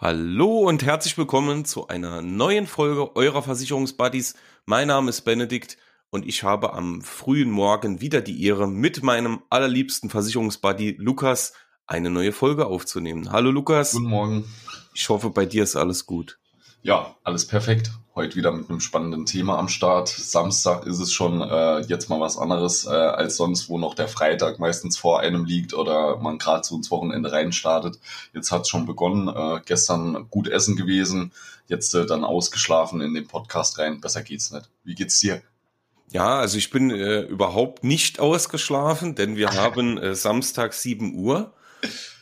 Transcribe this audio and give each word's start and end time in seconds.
Hallo 0.00 0.60
und 0.60 0.84
herzlich 0.84 1.18
willkommen 1.18 1.64
zu 1.64 1.88
einer 1.88 2.22
neuen 2.22 2.68
Folge 2.68 3.16
eurer 3.16 3.42
Versicherungsbuddies. 3.42 4.36
Mein 4.64 4.86
Name 4.86 5.10
ist 5.10 5.22
Benedikt 5.22 5.76
und 6.10 6.24
ich 6.24 6.44
habe 6.44 6.72
am 6.72 7.02
frühen 7.02 7.50
Morgen 7.50 8.00
wieder 8.00 8.20
die 8.20 8.44
Ehre, 8.44 8.68
mit 8.68 9.02
meinem 9.02 9.42
allerliebsten 9.50 10.08
Versicherungsbuddy 10.08 10.98
Lukas 11.00 11.52
eine 11.88 12.10
neue 12.10 12.30
Folge 12.30 12.66
aufzunehmen. 12.66 13.32
Hallo 13.32 13.50
Lukas. 13.50 13.90
Guten 13.90 14.08
Morgen. 14.08 14.44
Ich 14.94 15.08
hoffe, 15.08 15.30
bei 15.30 15.46
dir 15.46 15.64
ist 15.64 15.74
alles 15.74 16.06
gut. 16.06 16.38
Ja, 16.82 17.16
alles 17.24 17.46
perfekt. 17.46 17.90
Heute 18.14 18.36
wieder 18.36 18.52
mit 18.52 18.68
einem 18.68 18.80
spannenden 18.80 19.26
Thema 19.26 19.58
am 19.58 19.68
Start. 19.68 20.08
Samstag 20.08 20.86
ist 20.86 20.98
es 21.00 21.12
schon 21.12 21.40
äh, 21.40 21.80
jetzt 21.80 22.08
mal 22.08 22.20
was 22.20 22.38
anderes 22.38 22.86
äh, 22.86 22.90
als 22.90 23.36
sonst, 23.36 23.68
wo 23.68 23.78
noch 23.78 23.94
der 23.94 24.08
Freitag 24.08 24.58
meistens 24.58 24.96
vor 24.96 25.20
einem 25.20 25.44
liegt 25.44 25.74
oder 25.74 26.18
man 26.18 26.38
gerade 26.38 26.64
so 26.64 26.76
ins 26.76 26.90
Wochenende 26.90 27.30
reinstartet. 27.32 27.98
Jetzt 28.32 28.50
hat 28.52 28.62
es 28.62 28.68
schon 28.68 28.86
begonnen. 28.86 29.28
Äh, 29.28 29.60
gestern 29.66 30.28
gut 30.30 30.48
essen 30.48 30.76
gewesen, 30.76 31.32
jetzt 31.66 31.94
äh, 31.94 32.06
dann 32.06 32.24
ausgeschlafen 32.24 33.00
in 33.00 33.14
den 33.14 33.26
Podcast 33.26 33.78
rein. 33.78 34.00
Besser 34.00 34.22
geht's 34.22 34.50
nicht. 34.50 34.68
Wie 34.84 34.94
geht's 34.94 35.18
dir? 35.20 35.42
Ja, 36.10 36.38
also 36.38 36.58
ich 36.58 36.70
bin 36.70 36.90
äh, 36.90 37.20
überhaupt 37.20 37.84
nicht 37.84 38.20
ausgeschlafen, 38.20 39.14
denn 39.14 39.36
wir 39.36 39.50
haben 39.54 39.98
äh, 39.98 40.14
Samstag 40.14 40.74
7 40.74 41.14
Uhr. 41.14 41.52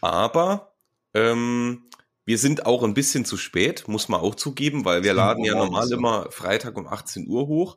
Aber 0.01 0.73
ähm, 1.15 1.85
wir 2.27 2.39
sind 2.39 2.67
auch 2.67 2.83
ein 2.83 2.93
bisschen 2.93 3.25
zu 3.25 3.37
spät, 3.37 3.87
muss 3.87 4.09
man 4.09 4.21
auch 4.21 4.35
zugeben, 4.35 4.85
weil 4.85 5.05
wir 5.05 5.15
laden 5.15 5.45
ja 5.45 5.55
normal 5.55 5.91
immer 5.93 6.31
Freitag 6.31 6.77
um 6.77 6.89
18 6.89 7.29
Uhr 7.29 7.47
hoch. 7.47 7.77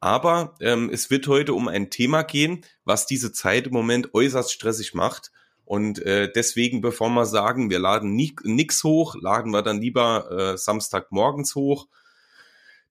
Aber 0.00 0.54
ähm, 0.60 0.90
es 0.90 1.10
wird 1.10 1.28
heute 1.28 1.52
um 1.52 1.68
ein 1.68 1.90
Thema 1.90 2.22
gehen, 2.22 2.64
was 2.84 3.06
diese 3.06 3.32
Zeit 3.32 3.66
im 3.66 3.74
Moment 3.74 4.14
äußerst 4.14 4.50
stressig 4.50 4.94
macht. 4.94 5.30
Und 5.64 6.00
äh, 6.00 6.32
deswegen, 6.32 6.80
bevor 6.80 7.10
wir 7.10 7.26
sagen, 7.26 7.68
wir 7.70 7.78
laden 7.78 8.16
nie, 8.16 8.34
nix 8.42 8.82
hoch, 8.82 9.14
laden 9.20 9.52
wir 9.52 9.62
dann 9.62 9.80
lieber 9.80 10.30
äh, 10.54 10.58
Samstagmorgens 10.58 11.54
hoch. 11.54 11.86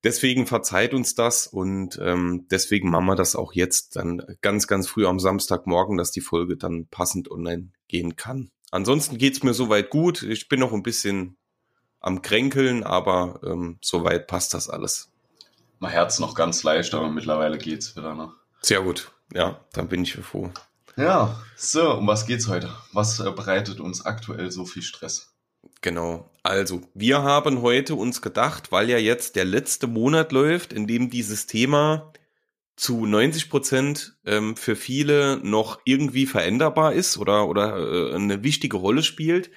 Deswegen 0.04 0.46
verzeiht 0.46 0.94
uns 0.94 1.14
das 1.14 1.46
und 1.46 1.98
ähm, 2.02 2.46
deswegen 2.50 2.90
machen 2.90 3.06
wir 3.06 3.14
das 3.14 3.36
auch 3.36 3.52
jetzt 3.52 3.96
dann 3.96 4.22
ganz, 4.40 4.66
ganz 4.66 4.88
früh 4.88 5.06
am 5.06 5.20
Samstagmorgen, 5.20 5.96
dass 5.96 6.12
die 6.12 6.20
Folge 6.20 6.56
dann 6.56 6.86
passend 6.86 7.30
online 7.30 7.70
gehen 7.88 8.16
kann. 8.16 8.50
Ansonsten 8.72 9.18
geht's 9.18 9.42
mir 9.42 9.52
soweit 9.52 9.90
gut. 9.90 10.22
Ich 10.22 10.48
bin 10.48 10.58
noch 10.58 10.72
ein 10.72 10.82
bisschen 10.82 11.36
am 12.00 12.22
Kränkeln, 12.22 12.82
aber 12.82 13.38
ähm, 13.44 13.78
soweit 13.82 14.26
passt 14.26 14.54
das 14.54 14.68
alles. 14.68 15.10
Mein 15.78 15.92
Herz 15.92 16.18
noch 16.18 16.34
ganz 16.34 16.62
leicht, 16.62 16.94
aber 16.94 17.10
mittlerweile 17.10 17.58
geht's 17.58 17.94
wieder 17.96 18.14
noch. 18.14 18.34
Sehr 18.62 18.80
gut. 18.80 19.12
Ja, 19.32 19.60
dann 19.72 19.88
bin 19.88 20.02
ich 20.02 20.14
froh. 20.14 20.50
Ja, 20.96 21.40
so, 21.56 21.98
um 21.98 22.06
was 22.06 22.26
geht's 22.26 22.48
heute? 22.48 22.70
Was 22.92 23.20
äh, 23.20 23.30
bereitet 23.30 23.78
uns 23.78 24.06
aktuell 24.06 24.50
so 24.50 24.64
viel 24.64 24.82
Stress? 24.82 25.34
Genau. 25.82 26.30
Also, 26.42 26.80
wir 26.94 27.22
haben 27.22 27.60
heute 27.60 27.94
uns 27.94 28.22
gedacht, 28.22 28.72
weil 28.72 28.88
ja 28.88 28.98
jetzt 28.98 29.36
der 29.36 29.44
letzte 29.44 29.86
Monat 29.86 30.32
läuft, 30.32 30.72
in 30.72 30.86
dem 30.86 31.10
dieses 31.10 31.46
Thema 31.46 32.12
zu 32.82 33.06
90 33.06 33.48
Prozent 33.48 34.16
ähm, 34.26 34.56
für 34.56 34.74
viele 34.74 35.36
noch 35.44 35.78
irgendwie 35.84 36.26
veränderbar 36.26 36.94
ist 36.94 37.16
oder, 37.16 37.46
oder 37.46 37.76
äh, 37.76 38.12
eine 38.12 38.42
wichtige 38.42 38.76
Rolle 38.76 39.04
spielt. 39.04 39.52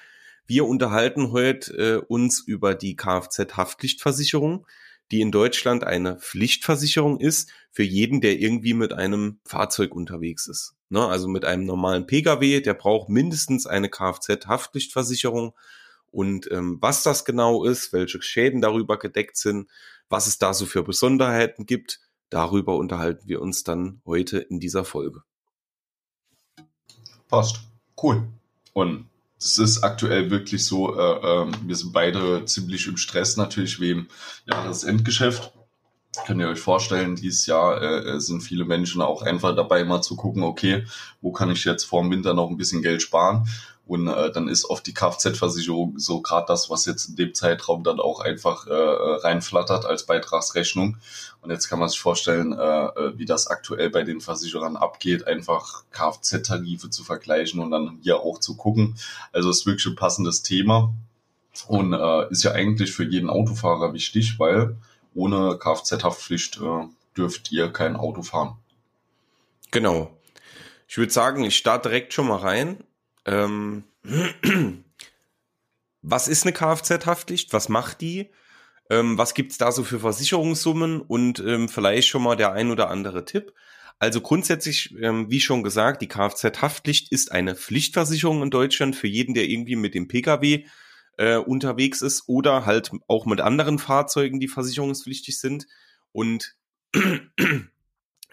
Wir 0.46 0.64
unterhalten 0.64 1.32
heute 1.32 1.72
äh, 1.72 1.96
uns 2.06 2.38
über 2.38 2.76
die 2.76 2.94
Kfz-Haftpflichtversicherung, 2.94 4.64
die 5.10 5.22
in 5.22 5.32
Deutschland 5.32 5.82
eine 5.82 6.20
Pflichtversicherung 6.20 7.18
ist 7.18 7.50
für 7.72 7.82
jeden, 7.82 8.20
der 8.20 8.38
irgendwie 8.38 8.74
mit 8.74 8.92
einem 8.92 9.40
Fahrzeug 9.44 9.96
unterwegs 9.96 10.46
ist. 10.46 10.76
Ne? 10.88 11.04
Also 11.04 11.26
mit 11.26 11.44
einem 11.44 11.64
normalen 11.64 12.06
Pkw, 12.06 12.60
der 12.60 12.74
braucht 12.74 13.08
mindestens 13.08 13.66
eine 13.66 13.88
Kfz-Haftpflichtversicherung. 13.88 15.52
Und 16.12 16.48
ähm, 16.52 16.78
was 16.80 17.02
das 17.02 17.24
genau 17.24 17.64
ist, 17.64 17.92
welche 17.92 18.22
Schäden 18.22 18.60
darüber 18.60 19.00
gedeckt 19.00 19.36
sind, 19.36 19.68
was 20.08 20.28
es 20.28 20.38
da 20.38 20.54
so 20.54 20.64
für 20.64 20.84
Besonderheiten 20.84 21.66
gibt, 21.66 22.05
Darüber 22.30 22.76
unterhalten 22.76 23.28
wir 23.28 23.40
uns 23.40 23.62
dann 23.62 24.00
heute 24.04 24.38
in 24.38 24.60
dieser 24.60 24.84
Folge. 24.84 25.22
Passt. 27.28 27.60
Cool. 28.00 28.28
Und 28.72 29.06
es 29.38 29.58
ist 29.58 29.82
aktuell 29.82 30.30
wirklich 30.30 30.64
so, 30.64 30.96
äh, 30.98 31.46
äh, 31.46 31.52
wir 31.62 31.76
sind 31.76 31.92
beide 31.92 32.44
ziemlich 32.46 32.86
im 32.86 32.96
Stress 32.96 33.36
natürlich 33.36 33.80
wegen 33.80 34.08
Jahresendgeschäft. 34.46 35.52
Könnt 36.26 36.40
ihr 36.40 36.48
euch 36.48 36.60
vorstellen, 36.60 37.16
dieses 37.16 37.46
Jahr 37.46 37.82
äh, 37.82 38.20
sind 38.20 38.40
viele 38.40 38.64
Menschen 38.64 39.02
auch 39.02 39.22
einfach 39.22 39.54
dabei, 39.54 39.84
mal 39.84 40.00
zu 40.00 40.16
gucken, 40.16 40.42
okay, 40.42 40.86
wo 41.20 41.30
kann 41.32 41.50
ich 41.50 41.64
jetzt 41.64 41.84
vor 41.84 42.02
dem 42.02 42.10
Winter 42.10 42.32
noch 42.32 42.48
ein 42.48 42.56
bisschen 42.56 42.82
Geld 42.82 43.02
sparen? 43.02 43.46
Und 43.86 44.08
äh, 44.08 44.32
dann 44.32 44.48
ist 44.48 44.64
oft 44.64 44.84
die 44.86 44.94
Kfz-Versicherung 44.94 45.98
so 45.98 46.20
gerade 46.20 46.46
das, 46.48 46.68
was 46.70 46.86
jetzt 46.86 47.08
in 47.08 47.16
dem 47.16 47.34
Zeitraum 47.34 47.84
dann 47.84 48.00
auch 48.00 48.18
einfach 48.18 48.66
äh, 48.66 48.72
reinflattert 48.72 49.86
als 49.86 50.06
Beitragsrechnung. 50.06 50.96
Und 51.40 51.50
jetzt 51.50 51.68
kann 51.68 51.78
man 51.78 51.88
sich 51.88 52.00
vorstellen, 52.00 52.52
äh, 52.52 52.56
äh 52.58 53.16
wie 53.16 53.26
das 53.26 53.46
aktuell 53.46 53.90
bei 53.90 54.02
den 54.02 54.20
Versicherern 54.20 54.76
abgeht, 54.76 55.28
einfach 55.28 55.84
Kfz-Tarife 55.92 56.90
zu 56.90 57.04
vergleichen 57.04 57.60
und 57.60 57.70
dann 57.70 57.98
hier 58.02 58.20
auch 58.20 58.40
zu 58.40 58.56
gucken. 58.56 58.96
Also 59.32 59.50
ist 59.50 59.66
wirklich 59.66 59.86
ein 59.86 59.94
passendes 59.94 60.42
Thema 60.42 60.92
und 61.68 61.92
äh, 61.92 62.28
ist 62.30 62.42
ja 62.42 62.52
eigentlich 62.52 62.92
für 62.92 63.04
jeden 63.04 63.30
Autofahrer 63.30 63.92
wichtig, 63.92 64.38
weil 64.38 64.76
ohne 65.14 65.58
Kfz-Haftpflicht 65.58 66.60
äh, 66.60 66.86
dürft 67.16 67.52
ihr 67.52 67.72
kein 67.72 67.96
Auto 67.96 68.22
fahren. 68.22 68.56
Genau. 69.70 70.10
Ich 70.88 70.98
würde 70.98 71.12
sagen, 71.12 71.44
ich 71.44 71.56
starte 71.56 71.88
direkt 71.88 72.12
schon 72.12 72.28
mal 72.28 72.38
rein. 72.38 72.84
Ähm, 73.26 73.84
was 76.02 76.28
ist 76.28 76.44
eine 76.44 76.52
Kfz-Haftpflicht? 76.52 77.52
Was 77.52 77.68
macht 77.68 78.00
die? 78.00 78.30
Ähm, 78.88 79.18
was 79.18 79.34
gibt's 79.34 79.58
da 79.58 79.72
so 79.72 79.84
für 79.84 80.00
Versicherungssummen? 80.00 81.00
Und 81.00 81.40
ähm, 81.40 81.68
vielleicht 81.68 82.08
schon 82.08 82.22
mal 82.22 82.36
der 82.36 82.52
ein 82.52 82.70
oder 82.70 82.88
andere 82.88 83.24
Tipp. 83.24 83.52
Also 83.98 84.20
grundsätzlich, 84.20 84.94
ähm, 85.00 85.30
wie 85.30 85.40
schon 85.40 85.62
gesagt, 85.62 86.02
die 86.02 86.08
Kfz-Haftpflicht 86.08 87.10
ist 87.12 87.32
eine 87.32 87.56
Pflichtversicherung 87.56 88.42
in 88.42 88.50
Deutschland 88.50 88.94
für 88.94 89.08
jeden, 89.08 89.34
der 89.34 89.48
irgendwie 89.48 89.76
mit 89.76 89.94
dem 89.94 90.06
Pkw 90.06 90.66
äh, 91.16 91.36
unterwegs 91.36 92.02
ist 92.02 92.24
oder 92.28 92.66
halt 92.66 92.90
auch 93.08 93.24
mit 93.26 93.40
anderen 93.40 93.78
Fahrzeugen, 93.78 94.38
die 94.38 94.48
versicherungspflichtig 94.48 95.40
sind. 95.40 95.66
Und 96.12 96.56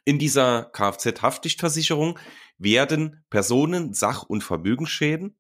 in 0.06 0.20
dieser 0.20 0.66
Kfz-Haftpflichtversicherung 0.74 2.20
werden 2.58 3.24
Personen, 3.30 3.94
Sach- 3.94 4.24
und 4.24 4.44
Vermögensschäden 4.44 5.38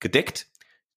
gedeckt, 0.00 0.48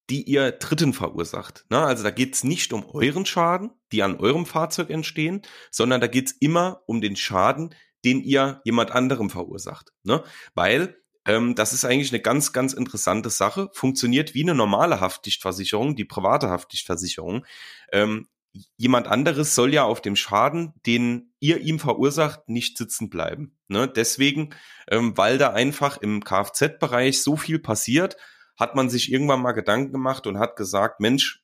die 0.09 0.23
ihr 0.23 0.51
Dritten 0.51 0.93
verursacht. 0.93 1.65
Na, 1.69 1.85
also 1.85 2.03
da 2.03 2.11
geht's 2.11 2.43
nicht 2.43 2.73
um 2.73 2.85
euren 2.89 3.25
Schaden, 3.25 3.71
die 3.91 4.03
an 4.03 4.17
eurem 4.17 4.45
Fahrzeug 4.45 4.89
entstehen, 4.89 5.41
sondern 5.71 6.01
da 6.01 6.07
geht's 6.07 6.33
immer 6.39 6.81
um 6.87 7.01
den 7.01 7.15
Schaden, 7.15 7.73
den 8.03 8.21
ihr 8.21 8.61
jemand 8.65 8.91
anderem 8.91 9.29
verursacht. 9.29 9.93
Ne? 10.03 10.23
Weil 10.55 10.97
ähm, 11.25 11.55
das 11.55 11.71
ist 11.71 11.85
eigentlich 11.85 12.11
eine 12.11 12.21
ganz, 12.21 12.51
ganz 12.51 12.73
interessante 12.73 13.29
Sache. 13.29 13.69
Funktioniert 13.73 14.33
wie 14.33 14.43
eine 14.43 14.55
normale 14.55 14.99
Haftpflichtversicherung, 14.99 15.95
die 15.95 16.05
private 16.05 16.49
Haftpflichtversicherung. 16.49 17.45
Ähm, 17.93 18.27
jemand 18.77 19.07
anderes 19.07 19.55
soll 19.55 19.73
ja 19.73 19.83
auf 19.83 20.01
dem 20.01 20.15
Schaden, 20.15 20.73
den 20.85 21.33
ihr 21.39 21.59
ihm 21.61 21.79
verursacht, 21.79 22.47
nicht 22.47 22.77
sitzen 22.77 23.09
bleiben. 23.09 23.57
Ne? 23.67 23.87
Deswegen, 23.87 24.53
ähm, 24.89 25.17
weil 25.17 25.37
da 25.37 25.51
einfach 25.51 25.97
im 25.97 26.23
Kfz-Bereich 26.23 27.21
so 27.23 27.35
viel 27.35 27.59
passiert, 27.59 28.17
hat 28.57 28.75
man 28.75 28.89
sich 28.89 29.11
irgendwann 29.11 29.41
mal 29.41 29.53
Gedanken 29.53 29.91
gemacht 29.91 30.27
und 30.27 30.37
hat 30.37 30.55
gesagt, 30.55 30.99
Mensch, 30.99 31.43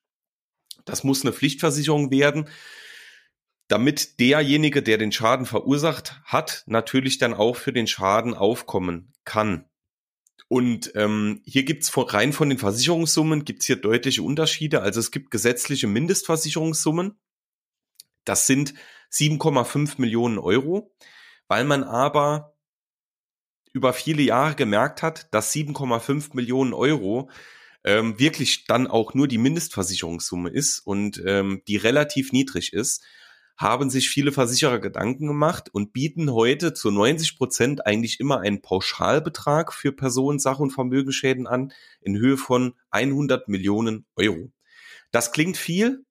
das 0.86 1.03
muss 1.03 1.24
eine 1.24 1.34
Pflichtversicherung 1.34 2.12
werden, 2.12 2.48
damit 3.68 4.19
derjenige, 4.19 4.81
der 4.81 4.98
den 4.98 5.12
Schaden 5.12 5.46
verursacht 5.46 6.22
hat, 6.24 6.64
natürlich 6.68 7.18
dann 7.18 7.34
auch 7.34 7.56
für 7.56 7.74
den 7.74 7.88
Schaden 7.88 8.34
aufkommen 8.34 9.14
kann. 9.24 9.66
Und 10.50 10.92
ähm, 10.96 11.42
hier 11.46 11.64
gibt's 11.64 11.90
von, 11.90 12.10
rein 12.10 12.34
von 12.34 12.50
den 12.50 12.58
Versicherungssummen 12.58 13.46
gibt's 13.46 13.68
hier 13.68 13.76
deutliche 13.76 14.24
Unterschiede. 14.24 14.82
Also 14.82 15.00
es 15.00 15.12
gibt 15.12 15.30
gesetzliche 15.30 15.86
Mindestversicherungssummen. 15.86 17.19
Das 18.25 18.48
sind 18.48 18.74
7,5 19.13 20.01
Millionen 20.01 20.40
Euro, 20.40 20.92
weil 21.48 21.66
man 21.66 21.84
aber 21.84 22.57
über 23.74 23.94
viele 23.94 24.24
Jahre 24.24 24.56
gemerkt 24.56 25.04
hat, 25.04 25.31
dass 25.34 25.54
7,5 25.54 26.36
Millionen 26.36 26.74
Euro 26.74 27.30
ähm, 27.84 28.19
wirklich 28.19 28.66
dann 28.66 28.88
auch 28.88 29.13
nur 29.13 29.28
die 29.28 29.38
Mindestversicherungssumme 29.38 30.50
ist 30.50 30.80
und 30.80 31.22
ähm, 31.28 31.62
die 31.68 31.78
relativ 31.78 32.31
niedrig 32.31 32.74
ist 32.74 33.04
haben 33.60 33.90
sich 33.90 34.10
viele 34.10 34.32
Versicherer 34.32 34.80
Gedanken 34.80 35.28
gemacht 35.28 35.70
und 35.74 35.92
bieten 35.92 36.32
heute 36.32 36.74
zu 36.74 36.92
90 36.92 37.38
Prozent 37.38 37.86
eigentlich 37.86 38.22
immer 38.22 38.40
einen 38.40 38.62
Pauschalbetrag 38.62 39.74
für 39.74 39.92
Personen, 39.92 40.40
Sach- 40.40 40.60
und 40.60 40.72
Vermögensschäden 40.72 41.46
an 41.46 41.74
in 42.00 42.18
Höhe 42.18 42.38
von 42.38 42.76
100 42.92 43.50
Millionen 43.50 44.06
Euro. 44.16 44.50
Das 45.12 45.34
klingt 45.34 45.58
viel, 45.58 46.06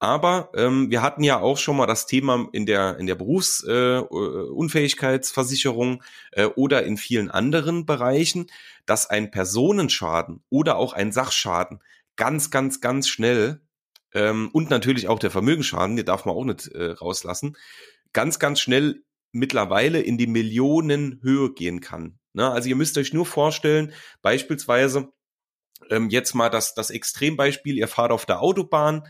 aber 0.00 0.50
ähm, 0.56 0.90
wir 0.90 1.00
hatten 1.00 1.22
ja 1.22 1.38
auch 1.38 1.56
schon 1.56 1.76
mal 1.76 1.86
das 1.86 2.06
Thema 2.06 2.48
in 2.50 2.66
der 2.66 2.98
in 2.98 3.06
der 3.06 3.14
Berufsunfähigkeitsversicherung 3.14 6.02
äh, 6.32 6.42
äh, 6.42 6.46
oder 6.46 6.82
in 6.82 6.96
vielen 6.96 7.30
anderen 7.30 7.86
Bereichen, 7.86 8.48
dass 8.86 9.08
ein 9.08 9.30
Personenschaden 9.30 10.42
oder 10.50 10.74
auch 10.76 10.94
ein 10.94 11.12
Sachschaden 11.12 11.78
ganz, 12.16 12.50
ganz, 12.50 12.80
ganz 12.80 13.08
schnell 13.08 13.60
ähm, 14.14 14.50
und 14.52 14.70
natürlich 14.70 15.08
auch 15.08 15.18
der 15.18 15.30
Vermögensschaden, 15.30 15.96
den 15.96 16.06
darf 16.06 16.24
man 16.24 16.34
auch 16.34 16.44
nicht 16.44 16.68
äh, 16.68 16.92
rauslassen, 16.92 17.56
ganz, 18.12 18.38
ganz 18.38 18.60
schnell 18.60 19.02
mittlerweile 19.32 20.00
in 20.00 20.18
die 20.18 20.26
Millionenhöhe 20.26 21.52
gehen 21.52 21.80
kann. 21.80 22.18
Ne? 22.32 22.50
Also 22.50 22.68
ihr 22.68 22.76
müsst 22.76 22.96
euch 22.98 23.12
nur 23.12 23.26
vorstellen, 23.26 23.92
beispielsweise 24.22 25.08
ähm, 25.90 26.08
jetzt 26.08 26.34
mal 26.34 26.48
das, 26.48 26.74
das 26.74 26.90
Extrembeispiel, 26.90 27.76
ihr 27.76 27.88
fahrt 27.88 28.12
auf 28.12 28.26
der 28.26 28.40
Autobahn, 28.40 29.04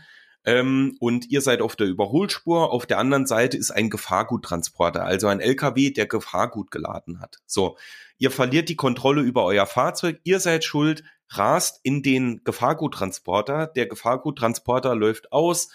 ähm, 0.45 0.95
und 0.99 1.29
ihr 1.29 1.41
seid 1.41 1.61
auf 1.61 1.75
der 1.75 1.87
Überholspur. 1.87 2.71
Auf 2.71 2.85
der 2.85 2.97
anderen 2.97 3.25
Seite 3.25 3.57
ist 3.57 3.71
ein 3.71 3.89
Gefahrguttransporter, 3.89 5.03
also 5.03 5.27
ein 5.27 5.41
LKW, 5.41 5.91
der 5.91 6.07
Gefahrgut 6.07 6.71
geladen 6.71 7.19
hat. 7.19 7.37
So, 7.45 7.77
ihr 8.17 8.31
verliert 8.31 8.69
die 8.69 8.75
Kontrolle 8.75 9.21
über 9.21 9.43
euer 9.43 9.65
Fahrzeug, 9.65 10.19
ihr 10.23 10.39
seid 10.39 10.63
schuld, 10.63 11.03
rast 11.29 11.79
in 11.83 12.03
den 12.03 12.43
Gefahrguttransporter, 12.43 13.67
der 13.67 13.87
Gefahrguttransporter 13.87 14.95
läuft 14.95 15.31
aus, 15.31 15.69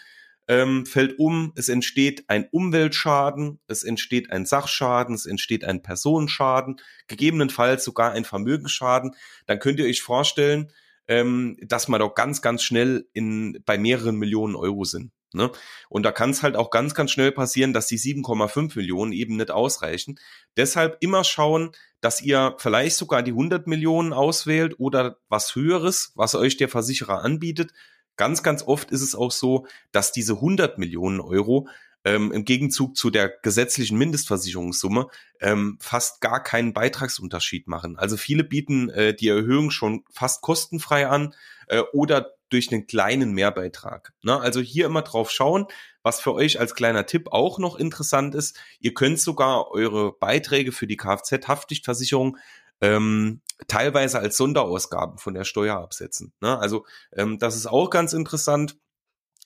ähm, 0.47 0.85
fällt 0.85 1.19
um, 1.19 1.53
es 1.57 1.69
entsteht 1.69 2.25
ein 2.29 2.49
Umweltschaden, 2.51 3.61
es 3.67 3.83
entsteht 3.83 4.31
ein 4.31 4.45
Sachschaden, 4.45 5.15
es 5.15 5.27
entsteht 5.27 5.65
ein 5.65 5.83
Personenschaden, 5.83 6.81
gegebenenfalls 7.07 7.85
sogar 7.85 8.13
ein 8.13 8.25
Vermögensschaden, 8.25 9.15
dann 9.47 9.59
könnt 9.59 9.79
ihr 9.79 9.87
euch 9.87 10.03
vorstellen, 10.03 10.71
ähm, 11.09 11.57
dass 11.61 11.89
man 11.89 12.01
doch 12.01 12.15
ganz, 12.15 12.43
ganz 12.43 12.63
schnell 12.63 13.09
in, 13.13 13.63
bei 13.65 13.79
mehreren 13.79 14.17
Millionen 14.17 14.57
Euro 14.57 14.85
sind. 14.85 15.13
Ne? 15.35 15.51
Und 15.89 16.05
da 16.05 16.13
kann 16.13 16.31
es 16.31 16.43
halt 16.43 16.57
auch 16.57 16.71
ganz, 16.71 16.95
ganz 16.95 17.11
schnell 17.11 17.33
passieren, 17.33 17.73
dass 17.73 17.87
die 17.87 17.99
7,5 17.99 18.77
Millionen 18.77 19.13
eben 19.13 19.37
nicht 19.37 19.51
ausreichen. 19.51 20.19
Deshalb 20.57 20.97
immer 21.01 21.25
schauen, 21.25 21.73
dass 22.01 22.23
ihr 22.23 22.55
vielleicht 22.59 22.97
sogar 22.97 23.23
die 23.23 23.33
100 23.33 23.67
Millionen 23.67 24.13
auswählt 24.13 24.79
oder 24.79 25.19
was 25.29 25.55
Höheres, 25.55 26.13
was 26.15 26.35
euch 26.35 26.57
der 26.57 26.69
Versicherer 26.69 27.23
anbietet. 27.23 27.73
Ganz, 28.17 28.43
ganz 28.43 28.63
oft 28.63 28.91
ist 28.91 29.03
es 29.03 29.15
auch 29.15 29.33
so, 29.33 29.67
dass 29.91 30.13
diese 30.13 30.35
100 30.35 30.79
Millionen 30.79 31.21
Euro 31.21 31.69
ähm, 32.05 32.31
im 32.33 32.45
Gegenzug 32.45 32.97
zu 32.97 33.11
der 33.11 33.29
gesetzlichen 33.29 33.99
Mindestversicherungssumme 33.99 35.09
ähm, 35.41 35.79
fast 35.81 36.21
gar 36.21 36.43
keinen 36.43 36.75
Beitragsunterschied 36.75 37.67
machen. 37.67 37.99
Also 37.99 38.17
viele 38.17 38.45
bieten 38.45 38.91
äh, 38.91 39.15
die 39.15 39.29
Erhöhung 39.29 39.71
schon 39.71 40.05
fast 40.11 40.43
kostenfrei 40.43 41.09
an 41.09 41.35
äh, 41.67 41.81
oder 41.93 42.34
durch 42.49 42.73
einen 42.73 42.87
kleinen 42.87 43.33
Mehrbeitrag. 43.33 44.13
Ne? 44.23 44.39
Also 44.39 44.61
hier 44.61 44.87
immer 44.87 45.03
drauf 45.03 45.31
schauen, 45.31 45.67
was 46.03 46.21
für 46.21 46.35
euch 46.35 46.61
als 46.61 46.75
kleiner 46.75 47.07
Tipp 47.07 47.29
auch 47.33 47.59
noch 47.59 47.77
interessant 47.77 48.35
ist. 48.35 48.59
Ihr 48.81 48.95
könnt 48.95 49.21
sogar 49.21 49.71
eure 49.71 50.13
Beiträge 50.13 50.73
für 50.73 50.87
die 50.87 50.97
Kfz-Haftpflichtversicherung 50.97 52.37
ähm, 52.81 53.41
teilweise 53.69 54.19
als 54.19 54.37
Sonderausgaben 54.37 55.19
von 55.19 55.35
der 55.35 55.45
Steuer 55.45 55.77
absetzen. 55.77 56.33
Ne? 56.41 56.59
Also 56.59 56.87
ähm, 57.13 57.39
das 57.39 57.57
ist 57.57 57.67
auch 57.67 57.91
ganz 57.91 58.13
interessant. 58.13 58.77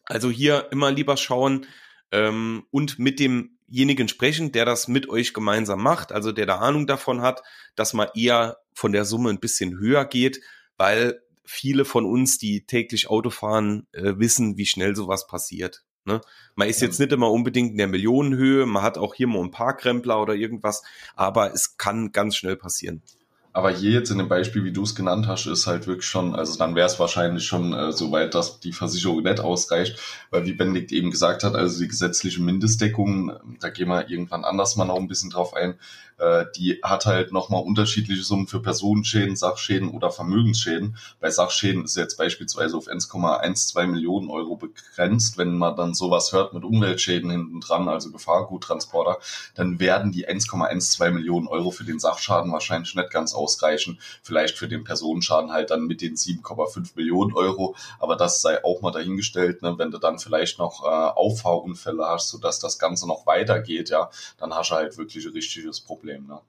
Also 0.04 0.30
hier 0.30 0.68
immer 0.72 0.90
lieber 0.90 1.16
schauen, 1.16 1.66
ähm, 2.12 2.64
und 2.70 2.98
mit 2.98 3.20
demjenigen 3.20 4.08
sprechen, 4.08 4.52
der 4.52 4.64
das 4.64 4.88
mit 4.88 5.08
euch 5.08 5.34
gemeinsam 5.34 5.82
macht, 5.82 6.12
also 6.12 6.32
der 6.32 6.46
da 6.46 6.58
Ahnung 6.58 6.86
davon 6.86 7.20
hat, 7.20 7.42
dass 7.74 7.92
man 7.92 8.08
eher 8.14 8.58
von 8.72 8.92
der 8.92 9.04
Summe 9.04 9.30
ein 9.30 9.40
bisschen 9.40 9.78
höher 9.78 10.04
geht, 10.04 10.40
weil 10.76 11.20
viele 11.48 11.84
von 11.84 12.04
uns, 12.04 12.38
die 12.38 12.66
täglich 12.66 13.08
Auto 13.08 13.30
fahren, 13.30 13.86
äh, 13.92 14.14
wissen, 14.18 14.58
wie 14.58 14.66
schnell 14.66 14.94
sowas 14.94 15.26
passiert. 15.26 15.82
Ne? 16.04 16.20
Man 16.54 16.68
ist 16.68 16.82
jetzt 16.82 17.00
nicht 17.00 17.12
immer 17.12 17.30
unbedingt 17.30 17.72
in 17.72 17.78
der 17.78 17.88
Millionenhöhe, 17.88 18.66
man 18.66 18.82
hat 18.82 18.98
auch 18.98 19.14
hier 19.14 19.26
mal 19.26 19.42
ein 19.42 19.50
paar 19.50 19.76
Krempler 19.76 20.20
oder 20.20 20.34
irgendwas, 20.34 20.82
aber 21.16 21.52
es 21.52 21.76
kann 21.78 22.12
ganz 22.12 22.36
schnell 22.36 22.56
passieren. 22.56 23.02
Aber 23.54 23.70
hier 23.70 23.92
jetzt 23.92 24.10
in 24.10 24.18
dem 24.18 24.28
Beispiel, 24.28 24.62
wie 24.62 24.72
du 24.72 24.82
es 24.82 24.94
genannt 24.94 25.26
hast, 25.26 25.46
ist 25.46 25.66
halt 25.66 25.86
wirklich 25.86 26.06
schon, 26.06 26.34
also 26.34 26.56
dann 26.58 26.74
wäre 26.74 26.86
es 26.86 27.00
wahrscheinlich 27.00 27.44
schon 27.44 27.72
äh, 27.72 27.92
so 27.92 28.12
weit, 28.12 28.34
dass 28.34 28.60
die 28.60 28.72
Versicherung 28.72 29.22
nicht 29.22 29.40
ausreicht, 29.40 29.98
weil 30.30 30.44
wie 30.44 30.52
Benedikt 30.52 30.92
eben 30.92 31.10
gesagt 31.10 31.44
hat, 31.44 31.54
also 31.54 31.80
die 31.80 31.88
gesetzliche 31.88 32.42
Mindestdeckung, 32.42 33.32
da 33.58 33.70
gehen 33.70 33.88
wir 33.88 34.08
irgendwann 34.10 34.44
anders 34.44 34.76
mal 34.76 34.84
noch 34.84 34.98
ein 34.98 35.08
bisschen 35.08 35.30
drauf 35.30 35.54
ein, 35.54 35.74
äh, 36.18 36.46
die 36.56 36.80
hat 36.82 37.06
halt 37.06 37.32
nochmal 37.32 37.62
unterschiedliche 37.62 38.22
Summen 38.22 38.46
für 38.46 38.60
Personenschäden, 38.60 39.36
Sachschäden 39.36 39.90
oder 39.90 40.10
Vermögensschäden. 40.10 40.96
Bei 41.20 41.30
Sachschäden 41.30 41.84
ist 41.84 41.96
jetzt 41.96 42.16
beispielsweise 42.16 42.76
auf 42.76 42.88
1,12 42.88 43.86
Millionen 43.86 44.30
Euro 44.30 44.56
begrenzt. 44.56 45.38
Wenn 45.38 45.56
man 45.56 45.76
dann 45.76 45.94
sowas 45.94 46.32
hört 46.32 46.54
mit 46.54 46.64
Umweltschäden 46.64 47.30
hinten 47.30 47.60
dran, 47.60 47.88
also 47.88 48.10
Gefahrguttransporter, 48.10 49.18
dann 49.54 49.78
werden 49.80 50.12
die 50.12 50.28
1,12 50.28 51.10
Millionen 51.10 51.46
Euro 51.46 51.70
für 51.70 51.84
den 51.84 51.98
Sachschaden 51.98 52.52
wahrscheinlich 52.52 52.94
nicht 52.94 53.10
ganz 53.10 53.34
ausreichen. 53.34 54.00
Vielleicht 54.22 54.58
für 54.58 54.68
den 54.68 54.84
Personenschaden 54.84 55.52
halt 55.52 55.70
dann 55.70 55.86
mit 55.86 56.00
den 56.00 56.14
7,5 56.16 56.92
Millionen 56.96 57.32
Euro. 57.34 57.76
Aber 58.00 58.16
das 58.16 58.42
sei 58.42 58.64
auch 58.64 58.80
mal 58.80 58.90
dahingestellt, 58.90 59.62
ne? 59.62 59.78
wenn 59.78 59.90
du 59.90 59.98
dann 59.98 60.18
vielleicht 60.18 60.58
noch 60.58 60.84
äh, 60.84 60.88
Auffahrunfälle 60.88 62.04
hast, 62.06 62.30
sodass 62.30 62.58
das 62.58 62.78
Ganze 62.78 63.06
noch 63.06 63.26
weitergeht, 63.26 63.90
ja, 63.90 64.10
dann 64.38 64.54
hast 64.54 64.70
du 64.70 64.74
halt 64.74 64.98
wirklich 64.98 65.24
ein 65.26 65.32
richtiges 65.32 65.80
Problem. 65.80 66.07
Problem. 66.08 66.26
Ne? 66.26 66.40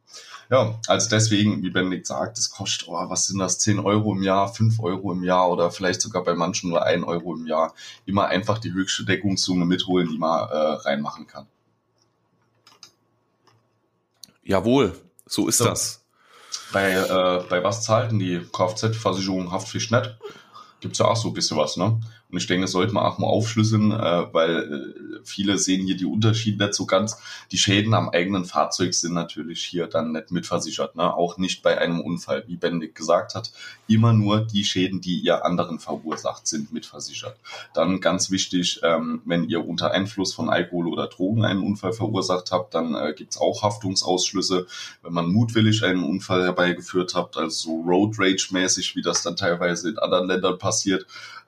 Ja, 0.49 0.79
also 0.87 1.09
deswegen, 1.09 1.61
wie 1.61 1.69
Benedikt 1.69 2.07
sagt, 2.07 2.37
es 2.37 2.49
kostet, 2.49 2.87
oh, 2.87 3.09
was 3.09 3.27
sind 3.27 3.39
das, 3.39 3.59
10 3.59 3.79
Euro 3.79 4.13
im 4.13 4.23
Jahr, 4.23 4.53
5 4.53 4.79
Euro 4.79 5.11
im 5.11 5.23
Jahr 5.23 5.49
oder 5.49 5.69
vielleicht 5.71 6.01
sogar 6.01 6.23
bei 6.23 6.33
manchen 6.33 6.69
nur 6.69 6.83
1 6.83 7.05
Euro 7.05 7.35
im 7.35 7.45
Jahr. 7.45 7.73
Immer 8.05 8.27
einfach 8.27 8.57
die 8.57 8.73
höchste 8.73 9.05
Deckungssumme 9.05 9.65
mitholen, 9.65 10.09
die 10.09 10.17
man 10.17 10.49
äh, 10.49 10.55
reinmachen 10.55 11.27
kann. 11.27 11.45
Jawohl, 14.43 14.99
so 15.25 15.47
ist 15.47 15.57
so. 15.57 15.65
das. 15.65 16.03
Bei, 16.71 16.93
äh, 16.93 17.43
bei 17.49 17.63
was 17.63 17.83
zahlt 17.83 18.11
denn 18.11 18.19
die 18.19 18.39
Kfz-Versicherung 18.39 19.51
Haftpflicht 19.51 19.91
nicht? 19.91 20.17
Gibt 20.79 20.93
es 20.93 20.99
ja 20.99 21.05
auch 21.05 21.15
so 21.15 21.29
ein 21.29 21.33
bisschen 21.33 21.57
was, 21.57 21.77
ne? 21.77 21.99
Und 22.31 22.37
ich 22.37 22.45
denke, 22.45 22.65
das 22.65 22.73
sollte 22.73 22.93
man 22.93 23.05
auch 23.05 23.17
mal 23.17 23.25
aufschlüsseln, 23.25 23.91
äh, 23.91 24.33
weil 24.33 24.57
äh, 24.57 25.19
viele 25.23 25.57
sehen 25.57 25.87
hier 25.87 25.97
die 25.97 26.05
Unterschiede 26.05 26.63
nicht 26.63 26.75
so 26.75 26.85
ganz. 26.85 27.17
Die 27.51 27.57
Schäden 27.57 27.95
am 27.95 28.09
eigenen 28.09 28.45
Fahrzeug 28.45 28.93
sind 28.93 29.13
natürlich 29.13 29.65
hier 29.65 29.87
dann 29.87 30.11
nicht 30.11 30.29
mitversichert. 30.29 30.95
Ne? 30.95 31.11
Auch 31.11 31.39
nicht 31.39 31.63
bei 31.63 31.79
einem 31.79 32.01
Unfall, 32.01 32.43
wie 32.45 32.55
Bendig 32.55 32.93
gesagt 32.93 33.33
hat. 33.33 33.51
Immer 33.87 34.13
nur 34.13 34.41
die 34.41 34.63
Schäden, 34.63 35.01
die 35.01 35.19
ihr 35.19 35.43
anderen 35.43 35.79
verursacht, 35.79 36.45
sind 36.45 36.71
mitversichert. 36.71 37.35
Dann 37.73 37.99
ganz 37.99 38.29
wichtig, 38.29 38.79
ähm, 38.83 39.23
wenn 39.25 39.49
ihr 39.49 39.67
unter 39.67 39.91
Einfluss 39.91 40.31
von 40.31 40.49
Alkohol 40.49 40.87
oder 40.87 41.07
Drogen 41.07 41.43
einen 41.43 41.63
Unfall 41.63 41.93
verursacht 41.93 42.51
habt, 42.51 42.75
dann 42.75 42.93
äh, 42.93 43.13
gibt's 43.17 43.41
auch 43.41 43.63
Haftungsausschlüsse. 43.63 44.67
Wenn 45.01 45.13
man 45.13 45.31
mutwillig 45.31 45.83
einen 45.83 46.03
Unfall 46.03 46.43
herbeigeführt 46.43 47.15
habt, 47.15 47.37
also 47.37 47.49
so 47.49 47.81
Road 47.81 48.19
Rage 48.19 48.49
mäßig, 48.51 48.95
wie 48.95 49.01
das 49.01 49.23
dann 49.23 49.35
teilweise 49.35 49.89
in 49.89 49.97
anderen 49.97 50.27
Ländern 50.27 50.59
passiert, 50.59 50.68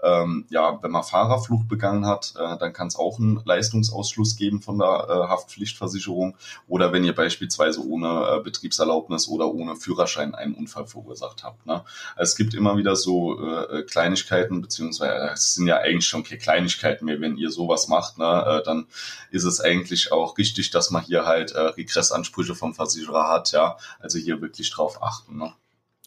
ähm, 0.03 0.45
ja, 0.49 0.79
wenn 0.81 0.91
man 0.91 1.03
Fahrerflucht 1.03 1.67
begangen 1.67 2.05
hat, 2.05 2.33
äh, 2.37 2.57
dann 2.57 2.73
kann 2.73 2.87
es 2.87 2.95
auch 2.95 3.19
einen 3.19 3.41
Leistungsausschluss 3.45 4.35
geben 4.35 4.61
von 4.61 4.79
der 4.79 4.87
äh, 4.87 5.13
Haftpflichtversicherung. 5.29 6.35
Oder 6.67 6.91
wenn 6.91 7.03
ihr 7.03 7.13
beispielsweise 7.13 7.85
ohne 7.85 8.37
äh, 8.37 8.43
Betriebserlaubnis 8.43 9.27
oder 9.27 9.53
ohne 9.53 9.75
Führerschein 9.75 10.33
einen 10.35 10.55
Unfall 10.55 10.87
verursacht 10.87 11.43
habt. 11.43 11.65
Ne? 11.65 11.83
Es 12.17 12.35
gibt 12.35 12.53
immer 12.53 12.77
wieder 12.77 12.95
so 12.95 13.39
äh, 13.39 13.79
äh 13.79 13.83
Kleinigkeiten, 13.83 14.61
beziehungsweise 14.61 15.13
äh, 15.13 15.33
es 15.33 15.55
sind 15.55 15.67
ja 15.67 15.77
eigentlich 15.77 16.07
schon 16.07 16.23
keine 16.23 16.39
Kleinigkeiten 16.39 17.05
mehr, 17.05 17.21
wenn 17.21 17.37
ihr 17.37 17.51
sowas 17.51 17.87
macht, 17.87 18.17
ne? 18.17 18.61
dann 18.65 18.87
ist 19.31 19.43
es 19.43 19.59
eigentlich 19.59 20.11
auch 20.11 20.37
richtig, 20.37 20.71
dass 20.71 20.91
man 20.91 21.03
hier 21.03 21.25
halt 21.25 21.53
Regressansprüche 21.55 22.55
vom 22.55 22.73
Versicherer 22.73 23.27
hat, 23.29 23.51
ja. 23.51 23.77
Also 23.99 24.17
hier 24.17 24.41
wirklich 24.41 24.71
drauf 24.71 25.01
achten. 25.01 25.37
Ne? 25.37 25.53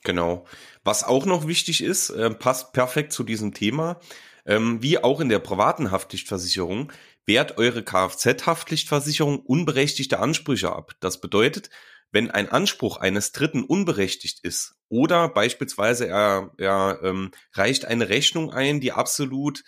Genau. 0.04 0.46
Was 0.84 1.02
auch 1.02 1.26
noch 1.26 1.48
wichtig 1.48 1.82
ist, 1.82 2.10
äh, 2.10 2.30
passt 2.30 2.72
perfekt 2.72 3.12
zu 3.12 3.24
diesem 3.24 3.54
Thema, 3.54 3.98
ähm, 4.46 4.82
wie 4.82 4.98
auch 5.02 5.20
in 5.20 5.30
der 5.30 5.38
privaten 5.38 5.90
Haftpflichtversicherung, 5.90 6.92
wehrt 7.26 7.56
eure 7.56 7.82
Kfz-Haftpflichtversicherung 7.82 9.40
unberechtigte 9.40 10.20
Ansprüche 10.20 10.70
ab. 10.72 10.92
Das 11.00 11.20
bedeutet, 11.22 11.70
wenn 12.12 12.30
ein 12.30 12.50
Anspruch 12.50 12.98
eines 12.98 13.32
Dritten 13.32 13.64
unberechtigt 13.64 14.40
ist 14.42 14.76
oder 14.90 15.28
beispielsweise 15.28 16.06
er, 16.06 16.52
er 16.58 17.00
ähm, 17.02 17.30
reicht 17.54 17.86
eine 17.86 18.10
Rechnung 18.10 18.52
ein, 18.52 18.80
die 18.80 18.92
absolut 18.92 19.64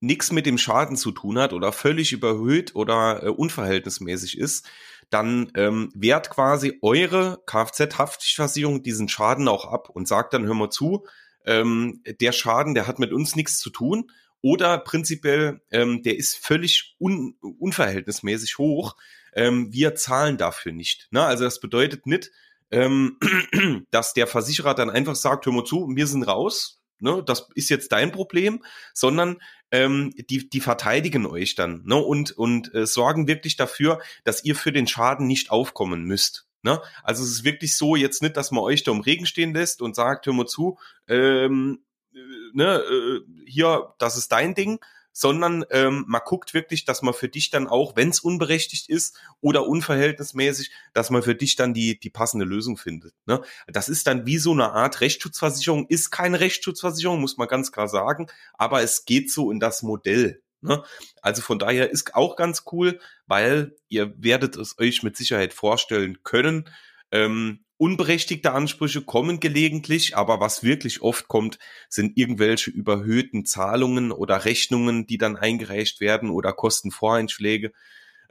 nichts 0.00 0.32
mit 0.32 0.46
dem 0.46 0.58
Schaden 0.58 0.96
zu 0.96 1.12
tun 1.12 1.38
hat 1.38 1.52
oder 1.52 1.72
völlig 1.72 2.12
überhöht 2.12 2.74
oder 2.74 3.22
äh, 3.22 3.28
unverhältnismäßig 3.28 4.38
ist, 4.38 4.66
dann 5.12 5.52
ähm, 5.56 5.92
wehrt 5.94 6.30
quasi 6.30 6.78
eure 6.82 7.42
Kfz-Haftpflichtversicherung 7.46 8.82
diesen 8.82 9.08
Schaden 9.08 9.46
auch 9.48 9.66
ab 9.66 9.90
und 9.90 10.08
sagt 10.08 10.32
dann, 10.32 10.46
hör 10.46 10.54
mal 10.54 10.70
zu, 10.70 11.06
ähm, 11.44 12.02
der 12.20 12.32
Schaden, 12.32 12.74
der 12.74 12.86
hat 12.86 12.98
mit 12.98 13.12
uns 13.12 13.36
nichts 13.36 13.58
zu 13.58 13.70
tun 13.70 14.10
oder 14.40 14.78
prinzipiell, 14.78 15.60
ähm, 15.70 16.02
der 16.02 16.16
ist 16.16 16.36
völlig 16.36 16.96
un 16.98 17.36
unverhältnismäßig 17.40 18.58
hoch. 18.58 18.96
Ähm, 19.34 19.72
wir 19.72 19.94
zahlen 19.94 20.36
dafür 20.36 20.72
nicht. 20.72 21.08
Ne? 21.10 21.24
Also 21.24 21.44
das 21.44 21.60
bedeutet 21.60 22.06
nicht, 22.06 22.30
ähm, 22.70 23.18
dass 23.90 24.14
der 24.14 24.26
Versicherer 24.26 24.74
dann 24.74 24.90
einfach 24.90 25.14
sagt, 25.14 25.46
hör 25.46 25.52
mal 25.52 25.64
zu, 25.64 25.88
wir 25.94 26.06
sind 26.06 26.24
raus, 26.24 26.81
ne, 27.02 27.22
das 27.24 27.48
ist 27.54 27.68
jetzt 27.68 27.92
dein 27.92 28.12
Problem, 28.12 28.64
sondern 28.94 29.38
ähm, 29.70 30.14
die, 30.30 30.48
die 30.48 30.60
verteidigen 30.60 31.26
euch 31.26 31.54
dann 31.54 31.82
ne, 31.84 31.96
und, 31.96 32.32
und 32.32 32.74
äh, 32.74 32.86
sorgen 32.86 33.28
wirklich 33.28 33.56
dafür, 33.56 34.00
dass 34.24 34.44
ihr 34.44 34.56
für 34.56 34.72
den 34.72 34.86
Schaden 34.86 35.26
nicht 35.26 35.50
aufkommen 35.50 36.04
müsst. 36.04 36.46
Ne? 36.62 36.80
Also 37.02 37.24
es 37.24 37.30
ist 37.30 37.44
wirklich 37.44 37.76
so, 37.76 37.96
jetzt 37.96 38.22
nicht, 38.22 38.36
dass 38.36 38.52
man 38.52 38.62
euch 38.62 38.84
da 38.84 38.92
im 38.92 39.00
Regen 39.00 39.26
stehen 39.26 39.52
lässt 39.52 39.82
und 39.82 39.96
sagt, 39.96 40.26
hör 40.26 40.32
mal 40.32 40.46
zu, 40.46 40.78
ähm, 41.08 41.84
ne, 42.52 42.76
äh, 42.76 43.20
hier, 43.46 43.94
das 43.98 44.16
ist 44.16 44.30
dein 44.30 44.54
Ding, 44.54 44.78
sondern 45.12 45.64
ähm, 45.70 46.04
man 46.08 46.22
guckt 46.24 46.54
wirklich, 46.54 46.84
dass 46.84 47.02
man 47.02 47.14
für 47.14 47.28
dich 47.28 47.50
dann 47.50 47.66
auch, 47.66 47.96
wenn 47.96 48.08
es 48.08 48.20
unberechtigt 48.20 48.88
ist 48.88 49.18
oder 49.40 49.66
unverhältnismäßig, 49.66 50.70
dass 50.92 51.10
man 51.10 51.22
für 51.22 51.34
dich 51.34 51.56
dann 51.56 51.74
die, 51.74 51.98
die 51.98 52.10
passende 52.10 52.44
Lösung 52.44 52.76
findet. 52.76 53.14
Ne? 53.26 53.42
Das 53.66 53.88
ist 53.88 54.06
dann 54.06 54.26
wie 54.26 54.38
so 54.38 54.52
eine 54.52 54.72
Art 54.72 55.00
Rechtsschutzversicherung, 55.00 55.86
ist 55.88 56.10
keine 56.10 56.40
Rechtsschutzversicherung, 56.40 57.20
muss 57.20 57.36
man 57.36 57.48
ganz 57.48 57.72
klar 57.72 57.88
sagen, 57.88 58.28
aber 58.54 58.82
es 58.82 59.04
geht 59.04 59.30
so 59.30 59.50
in 59.50 59.60
das 59.60 59.82
Modell. 59.82 60.42
Ne? 60.62 60.82
Also 61.20 61.42
von 61.42 61.58
daher 61.58 61.90
ist 61.90 62.14
auch 62.14 62.36
ganz 62.36 62.64
cool, 62.72 63.00
weil 63.26 63.76
ihr 63.88 64.14
werdet 64.16 64.56
es 64.56 64.78
euch 64.78 65.02
mit 65.02 65.16
Sicherheit 65.16 65.52
vorstellen 65.52 66.22
können. 66.22 66.70
Ähm, 67.10 67.64
Unberechtigte 67.82 68.52
Ansprüche 68.52 69.02
kommen 69.02 69.40
gelegentlich, 69.40 70.16
aber 70.16 70.38
was 70.38 70.62
wirklich 70.62 71.02
oft 71.02 71.26
kommt, 71.26 71.58
sind 71.88 72.16
irgendwelche 72.16 72.70
überhöhten 72.70 73.44
Zahlungen 73.44 74.12
oder 74.12 74.44
Rechnungen, 74.44 75.04
die 75.08 75.18
dann 75.18 75.34
eingereicht 75.36 75.98
werden 75.98 76.30
oder 76.30 76.52
Kostenvoreinschläge, 76.52 77.72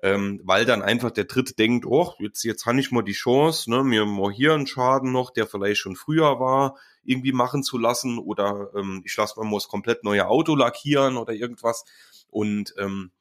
ähm, 0.03 0.39
weil 0.45 0.63
dann 0.63 0.81
einfach 0.81 1.11
der 1.11 1.25
Dritte 1.25 1.53
denkt, 1.53 1.85
oh, 1.85 2.13
jetzt, 2.19 2.45
jetzt 2.45 2.65
habe 2.65 2.79
ich 2.79 2.91
mal 2.91 3.01
die 3.01 3.11
Chance, 3.11 3.69
ne, 3.69 3.83
mir 3.83 4.05
mal 4.05 4.31
hier 4.31 4.53
einen 4.53 4.67
Schaden 4.67 5.11
noch, 5.11 5.31
der 5.31 5.47
vielleicht 5.47 5.81
schon 5.81 5.97
früher 5.97 6.39
war, 6.39 6.77
irgendwie 7.03 7.33
machen 7.33 7.61
zu 7.61 7.77
lassen 7.77 8.19
oder 8.19 8.71
ähm, 8.73 9.01
ich 9.03 9.17
lasse 9.17 9.37
mal 9.37 9.51
das 9.51 9.67
komplett 9.67 10.05
neue 10.05 10.27
Auto 10.29 10.55
lackieren 10.55 11.17
oder 11.17 11.33
irgendwas 11.33 11.83
und 12.29 12.73
ähm, 12.77 13.11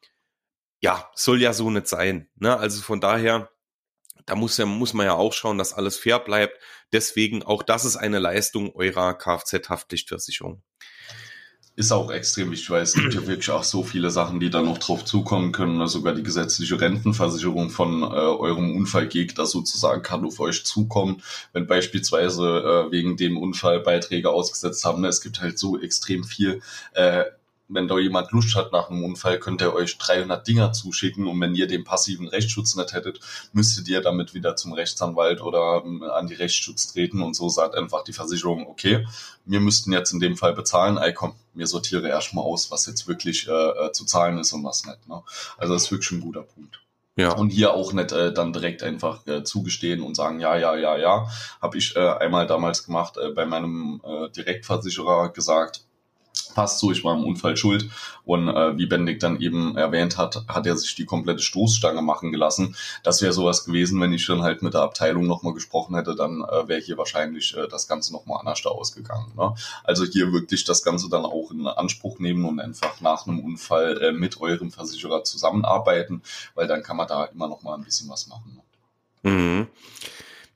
ja, 0.78 1.10
soll 1.12 1.42
ja 1.42 1.52
so 1.52 1.70
nicht 1.70 1.88
sein. 1.88 2.28
Ne? 2.36 2.56
Also 2.56 2.82
von 2.82 3.00
daher 3.00 3.50
da 4.30 4.36
muss, 4.36 4.56
ja, 4.58 4.66
muss 4.66 4.94
man 4.94 5.06
ja 5.06 5.14
auch 5.14 5.32
schauen, 5.32 5.58
dass 5.58 5.72
alles 5.72 5.96
fair 5.96 6.20
bleibt. 6.20 6.56
Deswegen 6.92 7.42
auch 7.42 7.64
das 7.64 7.84
ist 7.84 7.96
eine 7.96 8.20
Leistung 8.20 8.72
eurer 8.74 9.12
Kfz-Haftpflichtversicherung. 9.14 10.62
Ist 11.74 11.92
auch 11.92 12.10
extrem 12.10 12.50
wichtig, 12.50 12.70
weil 12.70 12.82
es 12.82 12.92
gibt 12.92 13.14
ja 13.14 13.26
wirklich 13.26 13.50
auch 13.50 13.64
so 13.64 13.82
viele 13.82 14.10
Sachen, 14.10 14.38
die 14.38 14.50
da 14.50 14.60
noch 14.60 14.78
drauf 14.78 15.04
zukommen 15.04 15.50
können. 15.50 15.84
Sogar 15.88 16.14
die 16.14 16.22
gesetzliche 16.22 16.80
Rentenversicherung 16.80 17.70
von 17.70 18.02
äh, 18.02 18.06
eurem 18.06 18.76
Unfallgegner 18.76 19.46
sozusagen 19.46 20.02
kann 20.02 20.24
auf 20.24 20.38
euch 20.40 20.64
zukommen, 20.64 21.22
wenn 21.52 21.66
beispielsweise 21.66 22.86
äh, 22.88 22.92
wegen 22.92 23.16
dem 23.16 23.36
Unfall 23.36 23.80
Beiträge 23.80 24.30
ausgesetzt 24.30 24.84
haben. 24.84 25.04
Es 25.04 25.22
gibt 25.22 25.40
halt 25.40 25.58
so 25.58 25.80
extrem 25.80 26.22
viel 26.22 26.60
äh, 26.92 27.24
wenn 27.70 27.88
da 27.88 27.98
jemand 27.98 28.32
Lust 28.32 28.54
hat 28.56 28.72
nach 28.72 28.90
einem 28.90 29.04
Unfall, 29.04 29.38
könnt 29.38 29.62
ihr 29.62 29.72
euch 29.72 29.96
300 29.98 30.46
Dinger 30.46 30.72
zuschicken 30.72 31.26
und 31.26 31.40
wenn 31.40 31.54
ihr 31.54 31.66
den 31.66 31.84
passiven 31.84 32.28
Rechtsschutz 32.28 32.74
nicht 32.76 32.92
hättet, 32.92 33.20
müsstet 33.52 33.88
ihr 33.88 34.00
damit 34.00 34.34
wieder 34.34 34.56
zum 34.56 34.72
Rechtsanwalt 34.72 35.40
oder 35.40 35.82
ähm, 35.84 36.02
an 36.02 36.26
die 36.26 36.34
Rechtsschutz 36.34 36.92
treten 36.92 37.22
und 37.22 37.34
so 37.34 37.48
sagt 37.48 37.74
einfach 37.74 38.04
die 38.04 38.12
Versicherung, 38.12 38.66
okay, 38.66 39.06
wir 39.44 39.60
müssten 39.60 39.92
jetzt 39.92 40.12
in 40.12 40.20
dem 40.20 40.36
Fall 40.36 40.52
bezahlen, 40.52 40.98
ey 40.98 41.14
komm, 41.14 41.34
mir 41.54 41.66
sortiere 41.66 42.08
erstmal 42.08 42.44
aus, 42.44 42.70
was 42.70 42.86
jetzt 42.86 43.08
wirklich 43.08 43.48
äh, 43.48 43.52
äh, 43.52 43.92
zu 43.92 44.04
zahlen 44.04 44.38
ist 44.38 44.52
und 44.52 44.64
was 44.64 44.84
nicht. 44.84 45.08
Ne? 45.08 45.22
Also 45.56 45.74
das 45.74 45.84
ist 45.84 45.90
wirklich 45.92 46.12
ein 46.12 46.20
guter 46.20 46.42
Punkt. 46.42 46.80
Ja. 47.16 47.32
Und 47.32 47.50
hier 47.50 47.74
auch 47.74 47.92
nicht 47.92 48.12
äh, 48.12 48.32
dann 48.32 48.52
direkt 48.52 48.82
einfach 48.82 49.26
äh, 49.26 49.42
zugestehen 49.42 50.02
und 50.02 50.14
sagen, 50.14 50.40
ja, 50.40 50.56
ja, 50.56 50.76
ja, 50.76 50.96
ja. 50.96 51.28
Habe 51.60 51.76
ich 51.76 51.96
äh, 51.96 52.00
einmal 52.00 52.46
damals 52.46 52.84
gemacht, 52.84 53.16
äh, 53.18 53.30
bei 53.30 53.44
meinem 53.46 54.00
äh, 54.04 54.30
Direktversicherer 54.30 55.30
gesagt, 55.30 55.84
passt 56.54 56.78
so, 56.78 56.90
ich 56.90 57.04
war 57.04 57.14
im 57.14 57.24
Unfall 57.24 57.56
schuld. 57.56 57.88
Und 58.24 58.48
äh, 58.48 58.76
wie 58.76 58.86
Bendig 58.86 59.20
dann 59.20 59.40
eben 59.40 59.76
erwähnt 59.76 60.18
hat, 60.18 60.44
hat 60.48 60.66
er 60.66 60.76
sich 60.76 60.94
die 60.94 61.04
komplette 61.04 61.42
Stoßstange 61.42 62.02
machen 62.02 62.32
gelassen. 62.32 62.76
Das 63.02 63.22
wäre 63.22 63.32
sowas 63.32 63.64
gewesen, 63.64 64.00
wenn 64.00 64.12
ich 64.12 64.26
dann 64.26 64.42
halt 64.42 64.62
mit 64.62 64.74
der 64.74 64.82
Abteilung 64.82 65.26
nochmal 65.26 65.54
gesprochen 65.54 65.94
hätte, 65.96 66.14
dann 66.14 66.42
äh, 66.42 66.68
wäre 66.68 66.80
hier 66.80 66.98
wahrscheinlich 66.98 67.56
äh, 67.56 67.66
das 67.68 67.88
Ganze 67.88 68.12
nochmal 68.12 68.40
anders 68.40 68.62
da 68.62 68.70
ausgegangen. 68.70 69.32
Ne? 69.36 69.54
Also 69.84 70.04
hier 70.04 70.32
wirklich 70.32 70.64
das 70.64 70.82
Ganze 70.82 71.08
dann 71.08 71.24
auch 71.24 71.50
in 71.50 71.66
Anspruch 71.66 72.18
nehmen 72.18 72.44
und 72.44 72.60
einfach 72.60 73.00
nach 73.00 73.26
einem 73.26 73.40
Unfall 73.40 74.00
äh, 74.02 74.12
mit 74.12 74.40
eurem 74.40 74.70
Versicherer 74.70 75.24
zusammenarbeiten, 75.24 76.22
weil 76.54 76.66
dann 76.66 76.82
kann 76.82 76.96
man 76.96 77.08
da 77.08 77.24
immer 77.24 77.48
nochmal 77.48 77.78
ein 77.78 77.84
bisschen 77.84 78.08
was 78.08 78.26
machen. 78.26 78.60
Ne? 79.22 79.30
Mhm. 79.30 79.66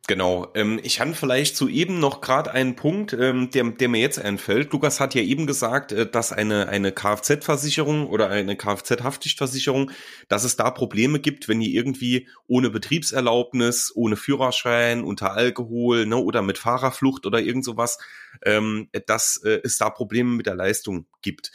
Genau. 0.06 0.48
Ähm, 0.54 0.78
ich 0.82 1.00
habe 1.00 1.14
vielleicht 1.14 1.56
zu 1.56 1.66
eben 1.66 1.98
noch 1.98 2.20
gerade 2.20 2.50
einen 2.50 2.76
Punkt, 2.76 3.14
ähm, 3.14 3.50
der, 3.50 3.64
der 3.70 3.88
mir 3.88 4.00
jetzt 4.00 4.18
einfällt. 4.18 4.70
Lukas 4.70 5.00
hat 5.00 5.14
ja 5.14 5.22
eben 5.22 5.46
gesagt, 5.46 5.92
äh, 5.92 6.06
dass 6.06 6.30
eine, 6.30 6.68
eine 6.68 6.92
Kfz-Versicherung 6.92 8.06
oder 8.08 8.28
eine 8.28 8.54
Kfz-Haftpflichtversicherung, 8.54 9.90
dass 10.28 10.44
es 10.44 10.56
da 10.56 10.70
Probleme 10.70 11.20
gibt, 11.20 11.48
wenn 11.48 11.62
ihr 11.62 11.70
irgendwie 11.70 12.28
ohne 12.46 12.68
Betriebserlaubnis, 12.68 13.92
ohne 13.94 14.16
Führerschein, 14.16 15.04
unter 15.04 15.32
Alkohol 15.32 16.04
ne, 16.04 16.18
oder 16.18 16.42
mit 16.42 16.58
Fahrerflucht 16.58 17.24
oder 17.24 17.40
irgend 17.40 17.64
sowas, 17.64 17.98
ähm, 18.44 18.90
dass 19.06 19.38
äh, 19.38 19.60
es 19.64 19.78
da 19.78 19.88
Probleme 19.88 20.32
mit 20.32 20.44
der 20.44 20.54
Leistung 20.54 21.06
gibt. 21.22 21.50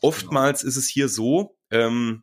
Oftmals 0.00 0.62
ist 0.62 0.76
es 0.76 0.88
hier 0.88 1.10
so, 1.10 1.58
ähm, 1.70 2.22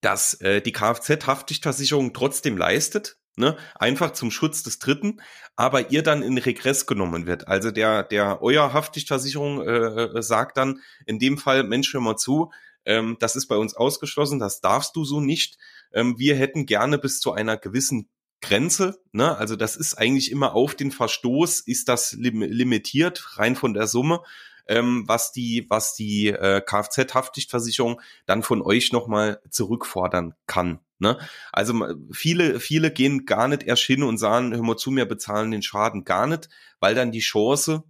dass 0.00 0.34
äh, 0.40 0.60
die 0.60 0.72
Kfz-Haftpflichtversicherung 0.72 2.12
trotzdem 2.12 2.56
leistet, 2.56 3.18
Ne? 3.36 3.56
Einfach 3.74 4.12
zum 4.12 4.30
Schutz 4.30 4.62
des 4.62 4.78
Dritten, 4.78 5.20
aber 5.56 5.90
ihr 5.90 6.02
dann 6.02 6.22
in 6.22 6.36
Regress 6.36 6.86
genommen 6.86 7.26
wird. 7.26 7.48
Also 7.48 7.70
der, 7.70 8.02
der 8.02 8.42
euer 8.42 8.72
Haftpflichtversicherung 8.72 9.62
äh, 9.62 10.04
äh, 10.04 10.22
sagt 10.22 10.56
dann 10.58 10.80
in 11.06 11.18
dem 11.18 11.38
Fall, 11.38 11.62
Mensch, 11.64 11.92
hör 11.94 12.00
mal 12.00 12.16
zu, 12.16 12.52
ähm, 12.84 13.16
das 13.20 13.36
ist 13.36 13.46
bei 13.46 13.56
uns 13.56 13.74
ausgeschlossen, 13.74 14.38
das 14.38 14.60
darfst 14.60 14.96
du 14.96 15.04
so 15.04 15.20
nicht. 15.20 15.56
Ähm, 15.92 16.18
wir 16.18 16.36
hätten 16.36 16.66
gerne 16.66 16.98
bis 16.98 17.20
zu 17.20 17.32
einer 17.32 17.56
gewissen 17.56 18.08
Grenze, 18.42 19.00
ne? 19.12 19.36
also 19.38 19.56
das 19.56 19.76
ist 19.76 19.94
eigentlich 19.94 20.30
immer 20.30 20.54
auf 20.54 20.74
den 20.74 20.90
Verstoß, 20.90 21.60
ist 21.60 21.88
das 21.88 22.12
lim 22.12 22.42
limitiert, 22.42 23.38
rein 23.38 23.54
von 23.56 23.72
der 23.72 23.86
Summe 23.86 24.22
ähm, 24.68 25.04
was 25.06 25.32
die, 25.32 25.66
was 25.68 25.94
die 25.94 26.28
äh, 26.28 26.60
Kfz-Haftpflichtversicherung 26.60 28.00
dann 28.26 28.42
von 28.42 28.62
euch 28.62 28.92
nochmal 28.92 29.40
zurückfordern 29.50 30.34
kann. 30.46 30.80
Ne? 31.02 31.18
Also 31.52 31.74
viele, 32.12 32.60
viele 32.60 32.92
gehen 32.92 33.26
gar 33.26 33.48
nicht 33.48 33.64
erst 33.64 33.82
hin 33.82 34.04
und 34.04 34.18
sagen, 34.18 34.54
hör 34.54 34.62
mal 34.62 34.76
zu, 34.76 34.92
mir 34.92 35.04
bezahlen 35.04 35.50
den 35.50 35.62
Schaden 35.62 36.04
gar 36.04 36.28
nicht, 36.28 36.48
weil 36.78 36.94
dann 36.94 37.10
die 37.10 37.18
Chance 37.18 37.82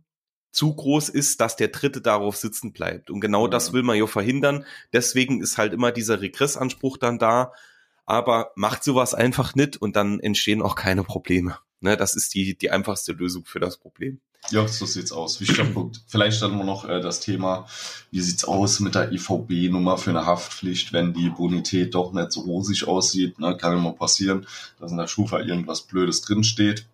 zu 0.51 0.75
groß 0.75 1.11
ist, 1.11 1.41
dass 1.43 1.57
der 1.57 1.69
Dritte 1.69 2.01
darauf 2.01 2.37
sitzen 2.37 2.73
bleibt. 2.73 3.11
Und 3.11 3.21
genau 3.21 3.49
das 3.49 3.71
mhm. 3.71 3.75
will 3.75 3.83
man 3.83 3.99
ja 3.99 4.07
verhindern. 4.07 4.65
Deswegen 4.95 5.43
ist 5.43 5.59
halt 5.59 5.75
immer 5.75 5.93
dieser 5.93 6.23
Regressanspruch 6.23 6.97
dann 6.97 7.19
da. 7.19 7.53
Aber 8.07 8.51
macht 8.57 8.83
sowas 8.83 9.15
einfach 9.15 9.55
nicht 9.55 9.77
und 9.77 9.95
dann 9.95 10.19
entstehen 10.19 10.63
auch 10.63 10.75
keine 10.75 11.05
Probleme. 11.05 11.59
Ne, 11.81 11.97
das 11.97 12.15
ist 12.15 12.35
die, 12.35 12.57
die 12.57 12.71
einfachste 12.71 13.13
Lösung 13.13 13.45
für 13.45 13.61
das 13.61 13.77
Problem. 13.77 14.21
Ja, 14.51 14.67
so 14.67 14.87
sieht's 14.87 15.13
aus. 15.13 15.41
Wichtiger 15.41 15.65
Punkt. 15.65 16.01
Vielleicht 16.07 16.43
dann 16.43 16.57
nur 16.57 16.65
noch 16.65 16.89
äh, 16.89 17.01
das 17.01 17.21
Thema, 17.21 17.67
wie 18.11 18.21
sieht's 18.21 18.45
aus 18.45 18.81
mit 18.81 18.95
der 18.95 19.13
IVB-Nummer 19.13 19.97
für 19.97 20.11
eine 20.11 20.27
Haftpflicht, 20.27 20.93
wenn 20.93 21.15
die 21.15 21.31
Bonität 21.31 21.95
doch 21.95 22.13
nicht 22.13 22.33
so 22.33 22.41
rosig 22.41 22.87
aussieht. 22.87 23.39
Ne? 23.39 23.57
Kann 23.57 23.77
immer 23.77 23.93
passieren, 23.93 24.47
dass 24.81 24.91
in 24.91 24.99
der 24.99 25.07
Schufa 25.07 25.41
irgendwas 25.41 25.83
Blödes 25.83 26.23
drinsteht 26.23 26.87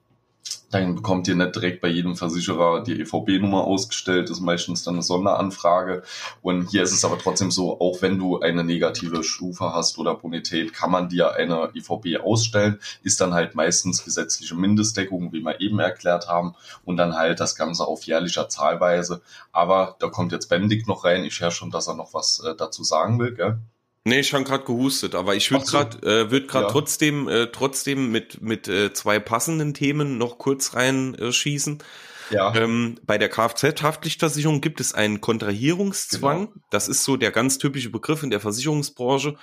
dann 0.71 0.95
bekommt 0.95 1.27
ihr 1.29 1.35
nicht 1.35 1.55
direkt 1.55 1.81
bei 1.81 1.89
jedem 1.89 2.15
Versicherer 2.15 2.83
die 2.83 3.01
EVB-Nummer 3.01 3.65
ausgestellt, 3.65 4.29
das 4.29 4.39
ist 4.39 4.43
meistens 4.43 4.83
dann 4.83 4.95
eine 4.95 5.03
Sonderanfrage. 5.03 6.03
Und 6.43 6.71
hier 6.71 6.83
ist 6.83 6.93
es 6.93 7.05
aber 7.05 7.19
trotzdem 7.19 7.51
so, 7.51 7.81
auch 7.81 8.03
wenn 8.03 8.19
du 8.19 8.41
eine 8.41 8.65
negative 8.65 9.25
Stufe 9.25 9.73
hast 9.73 9.99
oder 9.99 10.15
Bonität, 10.15 10.75
kann 10.75 10.91
man 10.91 11.09
dir 11.09 11.33
eine 11.33 11.71
EVB 11.75 12.21
ausstellen, 12.23 12.79
ist 13.03 13.21
dann 13.21 13.35
halt 13.35 13.55
meistens 13.55 14.05
gesetzliche 14.05 14.55
Mindestdeckung, 14.55 15.33
wie 15.33 15.41
wir 15.41 15.61
eben 15.61 15.79
erklärt 15.79 16.29
haben, 16.29 16.55
und 16.85 16.97
dann 16.97 17.17
halt 17.17 17.41
das 17.41 17.57
Ganze 17.57 17.87
auf 17.87 18.03
jährlicher 18.03 18.49
Zahlweise. 18.49 19.23
Aber 19.53 19.97
da 20.01 20.09
kommt 20.09 20.33
jetzt 20.33 20.49
Bendig 20.49 20.87
noch 20.87 21.05
rein, 21.05 21.25
ich 21.25 21.41
höre 21.41 21.51
schon, 21.51 21.71
dass 21.71 21.89
er 21.89 21.95
noch 21.95 22.15
was 22.15 22.41
äh, 22.41 22.55
dazu 22.57 22.83
sagen 22.85 23.19
will, 23.19 23.35
gell? 23.35 23.59
Nee, 24.09 24.21
ich 24.21 24.33
habe 24.33 24.45
gerade 24.45 24.65
gehustet, 24.65 25.15
aber 25.15 25.37
ich 25.37 25.51
würde 25.51 25.67
so. 25.67 25.73
gerade 25.73 25.99
äh, 26.07 26.31
würd 26.31 26.53
ja. 26.53 26.63
trotzdem 26.69 27.29
äh, 27.29 27.49
trotzdem 27.49 28.11
mit 28.11 28.41
mit 28.41 28.67
äh, 28.69 28.93
zwei 28.93 29.19
passenden 29.19 29.75
Themen 29.75 30.19
noch 30.19 30.39
kurz 30.39 30.75
rein 30.75 31.15
äh. 31.15 31.79
Ja. 32.31 32.55
Ähm, 32.55 32.99
bei 33.05 33.19
der 33.19 33.31
Kfz-Haftpflichtversicherung 33.31 34.61
gibt 34.61 34.81
es 34.81 34.95
einen 34.95 35.21
Kontrahierungszwang. 35.21 36.47
Genau. 36.53 36.65
Das 36.71 36.89
ist 36.89 37.05
so 37.05 37.17
der 37.17 37.31
ganz 37.31 37.59
typische 37.59 37.91
Begriff 37.91 38.23
in 38.23 38.31
der 38.31 38.41
Versicherungsbranche. 38.41 39.37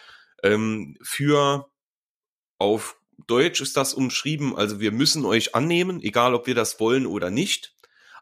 Ähm, 0.43 0.97
für 1.01 1.69
auf 2.59 2.97
Deutsch 3.27 3.61
ist 3.61 3.77
das 3.77 3.93
umschrieben, 3.93 4.55
also 4.55 4.79
wir 4.79 4.91
müssen 4.91 5.25
euch 5.25 5.55
annehmen, 5.55 6.01
egal 6.01 6.35
ob 6.35 6.47
wir 6.47 6.55
das 6.55 6.79
wollen 6.79 7.05
oder 7.05 7.31
nicht, 7.31 7.75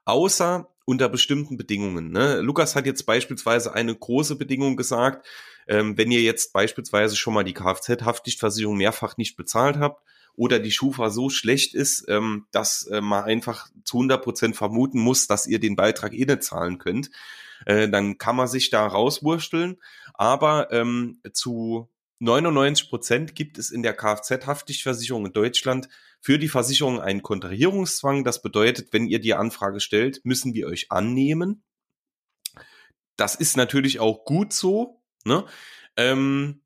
außer 0.05 0.69
unter 0.85 1.09
bestimmten 1.09 1.57
Bedingungen. 1.57 2.11
Ne? 2.11 2.41
Lukas 2.41 2.75
hat 2.75 2.85
jetzt 2.85 3.05
beispielsweise 3.05 3.73
eine 3.73 3.95
große 3.95 4.35
Bedingung 4.35 4.75
gesagt, 4.75 5.25
ähm, 5.67 5.97
wenn 5.97 6.11
ihr 6.11 6.21
jetzt 6.21 6.53
beispielsweise 6.53 7.15
schon 7.15 7.33
mal 7.33 7.43
die 7.43 7.53
Kfz-Haftpflichtversicherung 7.53 8.77
mehrfach 8.77 9.17
nicht 9.17 9.35
bezahlt 9.35 9.77
habt 9.77 10.03
oder 10.35 10.59
die 10.59 10.71
Schufa 10.71 11.09
so 11.09 11.29
schlecht 11.29 11.75
ist, 11.75 12.05
ähm, 12.07 12.47
dass 12.51 12.87
äh, 12.87 13.01
man 13.01 13.23
einfach 13.23 13.69
zu 13.83 13.97
100 13.97 14.23
Prozent 14.23 14.55
vermuten 14.55 14.99
muss, 14.99 15.27
dass 15.27 15.47
ihr 15.47 15.59
den 15.59 15.75
Beitrag 15.75 16.13
eh 16.13 16.25
nicht 16.25 16.43
zahlen 16.43 16.77
könnt, 16.77 17.11
äh, 17.65 17.89
dann 17.89 18.17
kann 18.17 18.35
man 18.35 18.47
sich 18.47 18.69
da 18.69 18.85
rauswursteln. 18.85 19.77
Aber 20.13 20.71
ähm, 20.71 21.21
zu 21.33 21.89
99 22.19 22.89
Prozent 22.89 23.35
gibt 23.35 23.57
es 23.57 23.71
in 23.71 23.83
der 23.83 23.95
Kfz-Haftpflichtversicherung 23.95 25.25
in 25.25 25.33
Deutschland 25.33 25.89
für 26.21 26.39
die 26.39 26.47
Versicherung 26.47 27.01
einen 27.01 27.21
Kontrahierungszwang. 27.21 28.23
Das 28.23 28.41
bedeutet, 28.41 28.93
wenn 28.93 29.07
ihr 29.07 29.19
die 29.19 29.33
Anfrage 29.33 29.79
stellt, 29.79 30.21
müssen 30.23 30.53
wir 30.53 30.67
euch 30.67 30.91
annehmen 30.91 31.63
das 33.15 33.35
ist 33.35 33.57
natürlich 33.57 33.99
auch 33.99 34.25
gut 34.25 34.53
so. 34.53 35.02
Ne? 35.25 35.45
Ähm, 35.97 36.61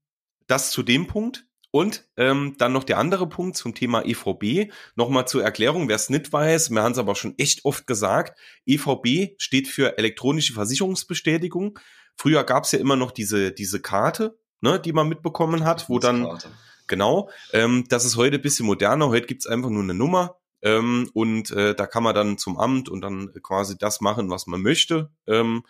das 0.47 0.71
zu 0.71 0.83
dem 0.83 1.07
Punkt. 1.07 1.45
Und 1.69 2.07
ähm, 2.15 2.55
dann 2.57 2.71
noch 2.71 2.85
der 2.85 2.97
andere 2.97 3.27
Punkt 3.27 3.57
zum 3.57 3.75
Thema 3.75 4.03
EVB. 4.03 4.71
Nochmal 4.95 5.27
zur 5.27 5.43
Erklärung, 5.43 5.89
wer 5.89 5.97
es 5.97 6.09
nicht 6.09 6.31
weiß, 6.31 6.71
wir 6.71 6.81
haben 6.81 6.93
es 6.93 6.97
aber 6.97 7.13
schon 7.13 7.37
echt 7.37 7.65
oft 7.65 7.85
gesagt, 7.85 8.39
EVB 8.65 9.35
steht 9.37 9.67
für 9.67 9.97
elektronische 9.97 10.53
Versicherungsbestätigung. 10.53 11.77
Früher 12.15 12.43
gab 12.45 12.63
es 12.63 12.71
ja 12.71 12.79
immer 12.79 12.95
noch 12.95 13.11
diese, 13.11 13.51
diese 13.51 13.81
Karte, 13.81 14.39
ne, 14.61 14.79
die 14.79 14.93
man 14.93 15.09
mitbekommen 15.09 15.65
hat, 15.65 15.89
wo 15.89 15.99
dann, 15.99 16.39
genau, 16.87 17.29
ähm, 17.51 17.83
das 17.89 18.05
ist 18.05 18.15
heute 18.15 18.37
ein 18.37 18.41
bisschen 18.41 18.65
moderner, 18.65 19.09
heute 19.09 19.27
gibt's 19.27 19.45
einfach 19.45 19.69
nur 19.69 19.83
eine 19.83 19.93
Nummer 19.93 20.37
ähm, 20.61 21.09
und 21.13 21.51
äh, 21.51 21.75
da 21.75 21.85
kann 21.85 22.03
man 22.03 22.15
dann 22.15 22.37
zum 22.37 22.57
Amt 22.57 22.89
und 22.89 23.01
dann 23.01 23.31
quasi 23.43 23.77
das 23.77 24.01
machen, 24.01 24.29
was 24.29 24.47
man 24.47 24.61
möchte. 24.61 25.11
Ähm, 25.27 25.63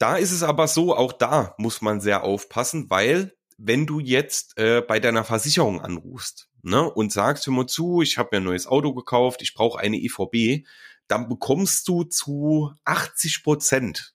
da 0.00 0.16
ist 0.16 0.32
es 0.32 0.42
aber 0.42 0.66
so, 0.66 0.96
auch 0.96 1.12
da 1.12 1.54
muss 1.58 1.82
man 1.82 2.00
sehr 2.00 2.24
aufpassen, 2.24 2.88
weil 2.88 3.36
wenn 3.58 3.86
du 3.86 4.00
jetzt 4.00 4.56
äh, 4.56 4.80
bei 4.80 4.98
deiner 4.98 5.24
Versicherung 5.24 5.82
anrufst 5.82 6.48
ne, 6.62 6.90
und 6.90 7.12
sagst, 7.12 7.46
hör 7.46 7.52
mal 7.52 7.66
zu, 7.66 8.00
ich 8.00 8.16
habe 8.16 8.30
mir 8.32 8.38
ein 8.38 8.44
neues 8.44 8.66
Auto 8.66 8.94
gekauft, 8.94 9.42
ich 9.42 9.52
brauche 9.52 9.78
eine 9.78 9.98
EVB, 9.98 10.66
dann 11.06 11.28
bekommst 11.28 11.86
du 11.86 12.04
zu 12.04 12.72
80 12.84 13.44
Prozent, 13.44 14.14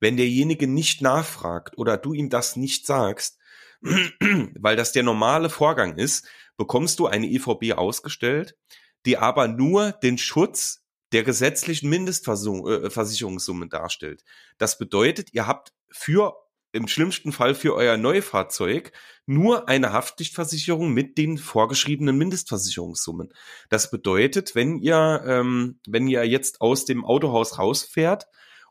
wenn 0.00 0.16
derjenige 0.16 0.66
nicht 0.66 1.02
nachfragt 1.02 1.76
oder 1.76 1.98
du 1.98 2.14
ihm 2.14 2.30
das 2.30 2.56
nicht 2.56 2.86
sagst, 2.86 3.38
weil 3.80 4.76
das 4.76 4.92
der 4.92 5.02
normale 5.02 5.50
Vorgang 5.50 5.98
ist, 5.98 6.26
bekommst 6.56 6.98
du 6.98 7.06
eine 7.06 7.26
EVB 7.26 7.72
ausgestellt, 7.72 8.56
die 9.04 9.18
aber 9.18 9.48
nur 9.48 9.92
den 9.92 10.16
Schutz 10.16 10.82
der 11.12 11.24
gesetzlichen 11.24 11.88
Mindestversicherungssumme 11.88 13.66
äh, 13.66 13.68
darstellt. 13.68 14.24
Das 14.58 14.78
bedeutet, 14.78 15.32
ihr 15.32 15.46
habt 15.46 15.72
für 15.90 16.34
im 16.72 16.86
schlimmsten 16.86 17.32
Fall 17.32 17.54
für 17.54 17.74
euer 17.74 17.96
Neufahrzeug 17.96 18.92
nur 19.26 19.68
eine 19.68 19.92
Haftpflichtversicherung 19.92 20.92
mit 20.92 21.18
den 21.18 21.38
vorgeschriebenen 21.38 22.16
Mindestversicherungssummen. 22.16 23.32
Das 23.68 23.90
bedeutet, 23.90 24.54
wenn 24.54 24.78
ihr, 24.78 25.22
ähm, 25.26 25.80
wenn 25.86 26.06
ihr 26.06 26.24
jetzt 26.24 26.60
aus 26.60 26.84
dem 26.84 27.04
Autohaus 27.04 27.58
rausfährt 27.58 28.26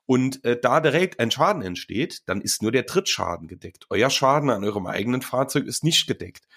und 0.06 0.44
äh, 0.46 0.60
da 0.60 0.80
direkt 0.80 1.20
ein 1.20 1.32
Schaden 1.32 1.62
entsteht, 1.62 2.22
dann 2.28 2.42
ist 2.42 2.62
nur 2.62 2.72
der 2.72 2.86
Trittschaden 2.86 3.48
gedeckt. 3.48 3.86
Euer 3.90 4.10
Schaden 4.10 4.50
an 4.50 4.64
eurem 4.64 4.88
eigenen 4.88 5.22
Fahrzeug 5.22 5.66
ist 5.66 5.84
nicht 5.84 6.08
gedeckt. 6.08 6.48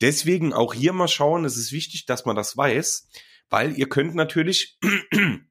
Deswegen 0.00 0.52
auch 0.52 0.74
hier 0.74 0.92
mal 0.92 1.08
schauen, 1.08 1.44
es 1.44 1.56
ist 1.56 1.72
wichtig, 1.72 2.06
dass 2.06 2.24
man 2.24 2.36
das 2.36 2.56
weiß, 2.56 3.08
weil 3.50 3.78
ihr 3.78 3.88
könnt 3.88 4.14
natürlich 4.14 4.78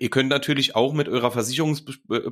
Ihr 0.00 0.10
könnt 0.10 0.28
natürlich 0.28 0.76
auch 0.76 0.92
mit 0.92 1.08
eurer 1.08 1.32
Versicherung 1.32 1.76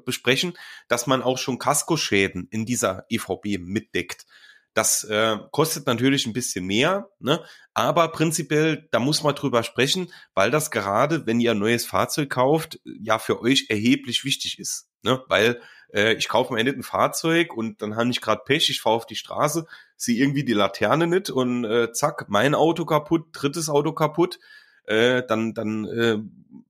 besprechen, 0.04 0.56
dass 0.88 1.06
man 1.06 1.23
auch 1.23 1.38
schon 1.38 1.58
Kaskoschäden 1.58 2.46
in 2.50 2.64
dieser 2.64 3.06
EVB 3.08 3.58
mitdeckt. 3.58 4.26
Das 4.75 5.04
äh, 5.04 5.38
kostet 5.52 5.87
natürlich 5.87 6.26
ein 6.26 6.35
bisschen 6.35 6.66
mehr, 6.66 7.08
ne? 7.18 7.42
aber 7.73 8.08
prinzipiell, 8.08 8.88
da 8.90 8.99
muss 8.99 9.23
man 9.23 9.35
drüber 9.35 9.62
sprechen, 9.62 10.12
weil 10.35 10.50
das 10.50 10.70
gerade, 10.70 11.26
wenn 11.26 11.40
ihr 11.40 11.52
ein 11.52 11.58
neues 11.58 11.87
Fahrzeug 11.87 12.28
kauft, 12.28 12.78
ja 12.85 13.18
für 13.18 13.40
euch 13.40 13.66
erheblich 13.70 14.25
wichtig 14.25 14.58
ist. 14.58 14.90
Ne? 15.02 15.23
Weil 15.28 15.62
äh, 15.94 16.12
ich 16.14 16.28
kaufe 16.28 16.52
mir 16.52 16.62
nicht 16.62 16.76
ein 16.76 16.82
Fahrzeug 16.82 17.56
und 17.56 17.80
dann 17.80 17.96
habe 17.96 18.11
ich 18.11 18.20
gerade 18.20 18.42
Pech, 18.44 18.68
ich 18.68 18.82
fahre 18.82 18.96
auf 18.96 19.06
die 19.06 19.16
Straße, 19.16 19.66
sehe 19.96 20.18
irgendwie 20.18 20.44
die 20.44 20.52
Laterne 20.52 21.06
nicht 21.06 21.30
und 21.30 21.64
äh, 21.64 21.90
zack, 21.92 22.26
mein 22.28 22.54
Auto 22.54 22.85
kaputt, 22.85 23.28
drittes 23.32 23.70
Auto 23.70 23.94
kaputt 23.94 24.38
äh, 24.87 25.23
dann, 25.26 25.55
dann 25.55 25.85
äh, 25.85 26.19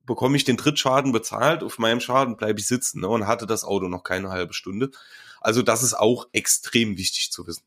bekomme 0.05 0.37
ich 0.37 0.45
den 0.45 0.57
Trittschaden 0.57 1.13
bezahlt, 1.13 1.63
auf 1.63 1.79
meinem 1.79 2.01
Schaden 2.01 2.37
bleibe 2.37 2.61
ich 2.61 2.67
sitzen 2.67 3.01
ne, 3.01 3.09
und 3.09 3.27
hatte 3.27 3.47
das 3.47 3.65
Auto 3.65 3.89
noch 3.89 4.05
keine 4.05 4.31
halbe 4.31 4.55
Stunde. 4.55 4.91
Also 5.41 5.63
das 5.63 5.83
ist 5.83 5.95
auch 5.95 6.27
extrem 6.33 6.97
wichtig 6.97 7.31
zu 7.31 7.47
wissen. 7.47 7.65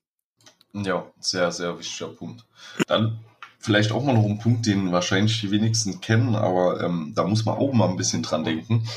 Ja, 0.73 1.05
sehr, 1.19 1.51
sehr 1.51 1.77
wichtiger 1.79 2.09
Punkt. 2.09 2.45
Dann 2.87 3.19
vielleicht 3.59 3.91
auch 3.91 4.03
mal 4.03 4.13
noch 4.13 4.25
ein 4.25 4.39
Punkt, 4.39 4.65
den 4.65 4.91
wahrscheinlich 4.91 5.39
die 5.41 5.51
wenigsten 5.51 6.01
kennen, 6.01 6.35
aber 6.35 6.81
ähm, 6.81 7.13
da 7.15 7.25
muss 7.25 7.45
man 7.45 7.57
auch 7.57 7.73
mal 7.73 7.89
ein 7.89 7.97
bisschen 7.97 8.23
dran 8.23 8.43
denken. 8.43 8.87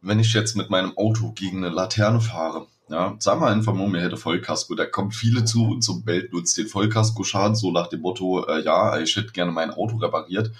Wenn 0.00 0.20
ich 0.20 0.32
jetzt 0.32 0.56
mit 0.56 0.70
meinem 0.70 0.96
Auto 0.96 1.32
gegen 1.32 1.58
eine 1.58 1.74
Laterne 1.74 2.20
fahre, 2.20 2.66
ja, 2.88 3.16
sagen 3.18 3.40
wir 3.40 3.48
einfach 3.48 3.74
mal, 3.74 3.88
mir 3.88 4.00
hätte 4.00 4.16
Vollkasko. 4.16 4.74
Da 4.74 4.86
kommen 4.86 5.10
viele 5.10 5.44
zu 5.44 5.66
und 5.66 5.82
zum 5.82 6.06
Welt 6.06 6.32
nutzt 6.32 6.56
den 6.56 6.68
Vollkasko-Schaden, 6.68 7.54
so 7.54 7.70
nach 7.70 7.88
dem 7.88 8.00
Motto, 8.00 8.46
äh, 8.46 8.62
ja, 8.62 8.98
ich 8.98 9.14
hätte 9.16 9.32
gerne 9.32 9.52
mein 9.52 9.70
Auto 9.70 9.96
repariert. 9.96 10.52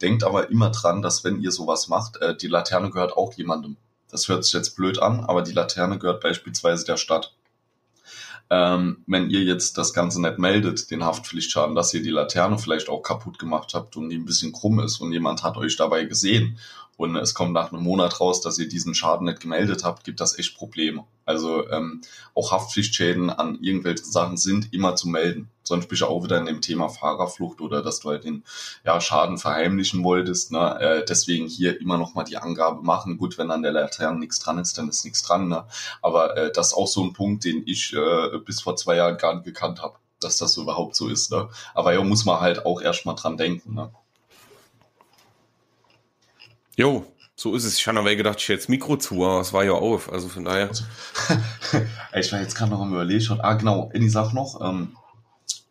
Denkt 0.00 0.24
aber 0.24 0.50
immer 0.50 0.70
dran, 0.70 1.02
dass 1.02 1.24
wenn 1.24 1.40
ihr 1.40 1.50
sowas 1.50 1.88
macht, 1.88 2.16
äh, 2.18 2.36
die 2.36 2.48
Laterne 2.48 2.90
gehört 2.90 3.16
auch 3.16 3.32
jemandem. 3.34 3.76
Das 4.10 4.28
hört 4.28 4.44
sich 4.44 4.52
jetzt 4.52 4.76
blöd 4.76 5.00
an, 5.00 5.20
aber 5.20 5.42
die 5.42 5.52
Laterne 5.52 5.98
gehört 5.98 6.22
beispielsweise 6.22 6.84
der 6.84 6.96
Stadt. 6.96 7.34
Ähm, 8.50 9.02
wenn 9.06 9.30
ihr 9.30 9.42
jetzt 9.44 9.78
das 9.78 9.94
Ganze 9.94 10.20
nicht 10.20 10.38
meldet, 10.38 10.90
den 10.90 11.04
Haftpflichtschaden, 11.04 11.74
dass 11.74 11.94
ihr 11.94 12.02
die 12.02 12.10
Laterne 12.10 12.58
vielleicht 12.58 12.90
auch 12.90 13.02
kaputt 13.02 13.38
gemacht 13.38 13.72
habt 13.72 13.96
und 13.96 14.10
die 14.10 14.16
ein 14.16 14.26
bisschen 14.26 14.52
krumm 14.52 14.80
ist 14.80 15.00
und 15.00 15.12
jemand 15.12 15.42
hat 15.42 15.56
euch 15.56 15.76
dabei 15.76 16.04
gesehen 16.04 16.58
und 16.96 17.16
es 17.16 17.34
kommt 17.34 17.52
nach 17.52 17.72
einem 17.72 17.82
Monat 17.82 18.20
raus, 18.20 18.40
dass 18.40 18.58
ihr 18.58 18.68
diesen 18.68 18.94
Schaden 18.94 19.26
nicht 19.26 19.40
gemeldet 19.40 19.82
habt, 19.84 20.04
gibt 20.04 20.20
das 20.20 20.38
echt 20.38 20.56
Probleme. 20.56 21.04
Also 21.24 21.68
ähm, 21.70 22.02
auch 22.34 22.52
Haftpflichtschäden 22.52 23.30
an 23.30 23.58
irgendwelche 23.60 24.04
Sachen 24.04 24.36
sind 24.36 24.72
immer 24.72 24.94
zu 24.96 25.08
melden. 25.08 25.50
Sonst 25.62 25.88
bist 25.88 26.02
du 26.02 26.06
auch 26.06 26.22
wieder 26.24 26.38
in 26.38 26.46
dem 26.46 26.60
Thema 26.60 26.88
Fahrerflucht 26.88 27.60
oder 27.60 27.82
dass 27.82 28.00
du 28.00 28.10
halt 28.10 28.24
den 28.24 28.44
ja, 28.84 29.00
Schaden 29.00 29.38
verheimlichen 29.38 30.04
wolltest. 30.04 30.52
Ne? 30.52 30.80
Äh, 30.80 31.04
deswegen 31.08 31.46
hier 31.46 31.80
immer 31.80 31.96
noch 31.96 32.14
mal 32.14 32.24
die 32.24 32.36
Angabe 32.36 32.82
machen. 32.82 33.16
Gut, 33.16 33.38
wenn 33.38 33.50
an 33.50 33.62
der 33.62 33.72
Laterne 33.72 34.18
nichts 34.18 34.40
dran 34.40 34.58
ist, 34.58 34.76
dann 34.76 34.88
ist 34.88 35.04
nichts 35.04 35.22
dran. 35.22 35.48
Ne? 35.48 35.64
Aber 36.02 36.36
äh, 36.36 36.52
das 36.52 36.68
ist 36.68 36.74
auch 36.74 36.88
so 36.88 37.02
ein 37.02 37.12
Punkt, 37.12 37.44
den 37.44 37.62
ich 37.66 37.94
äh, 37.94 38.38
bis 38.44 38.60
vor 38.60 38.76
zwei 38.76 38.96
Jahren 38.96 39.16
gar 39.16 39.34
nicht 39.34 39.44
gekannt 39.44 39.80
habe, 39.80 39.96
dass 40.20 40.38
das 40.38 40.56
überhaupt 40.56 40.96
so 40.96 41.08
ist. 41.08 41.30
Ne? 41.30 41.48
Aber 41.74 41.94
ja, 41.94 42.02
muss 42.02 42.24
man 42.24 42.40
halt 42.40 42.66
auch 42.66 42.82
erstmal 42.82 43.14
dran 43.14 43.36
denken. 43.36 43.74
Ne? 43.74 43.92
Jo, 46.76 47.04
so 47.36 47.54
ist 47.54 47.64
es. 47.64 47.78
Ich 47.78 47.86
habe 47.86 47.98
aber 47.98 48.14
gedacht, 48.14 48.38
ich 48.40 48.48
jetzt 48.48 48.68
Mikro 48.68 48.96
zu, 48.96 49.24
aber 49.24 49.40
es 49.40 49.52
war 49.52 49.64
ja 49.64 49.72
auf. 49.72 50.12
Also 50.12 50.28
von 50.28 50.44
daher. 50.44 50.70
ich 52.14 52.32
war 52.32 52.40
jetzt 52.40 52.54
gerade 52.54 52.70
noch 52.70 52.80
am 52.80 52.92
überlegen. 52.92 53.40
Ah, 53.40 53.54
genau. 53.54 53.90
Any 53.94 54.08
Sache 54.08 54.34
noch. 54.34 54.60
Ähm, 54.62 54.96